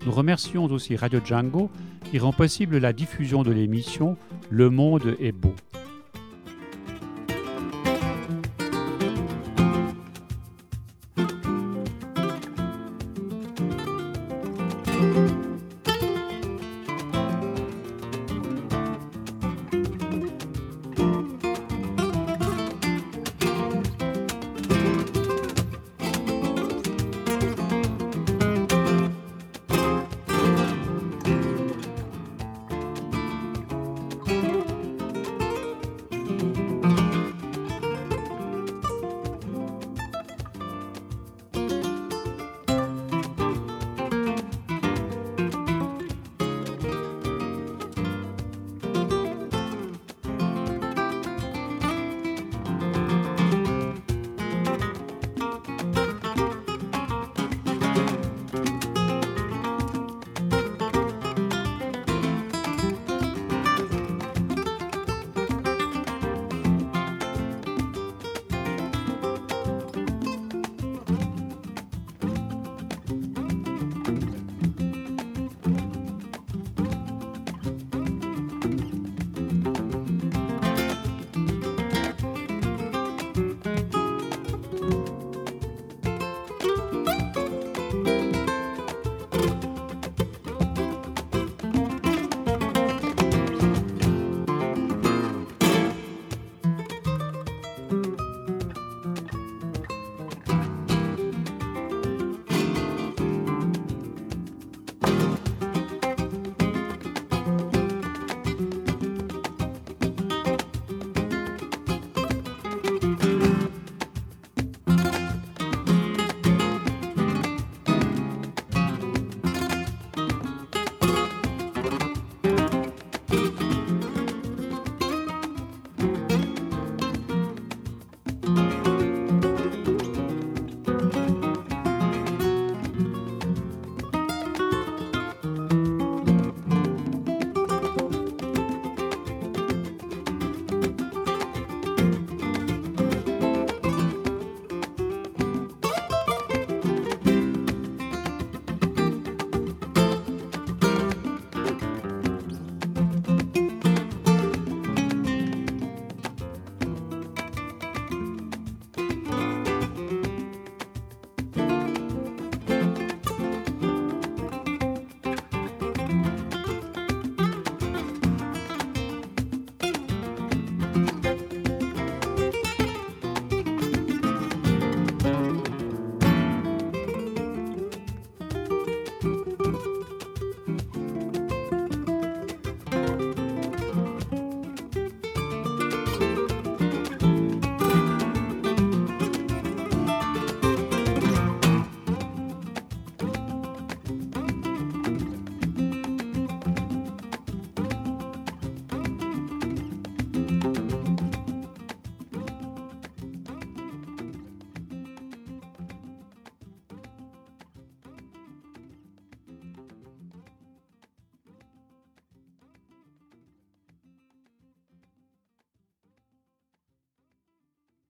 Nous 0.05 0.13
remercions 0.13 0.65
aussi 0.65 0.97
Radio 0.97 1.21
Django 1.25 1.71
qui 2.11 2.19
rend 2.19 2.33
possible 2.33 2.79
la 2.79 2.93
diffusion 2.93 3.43
de 3.43 3.53
l'émission 3.53 4.17
Le 4.51 4.71
Monde 4.71 5.17
est 5.21 5.33
beau. 5.33 5.55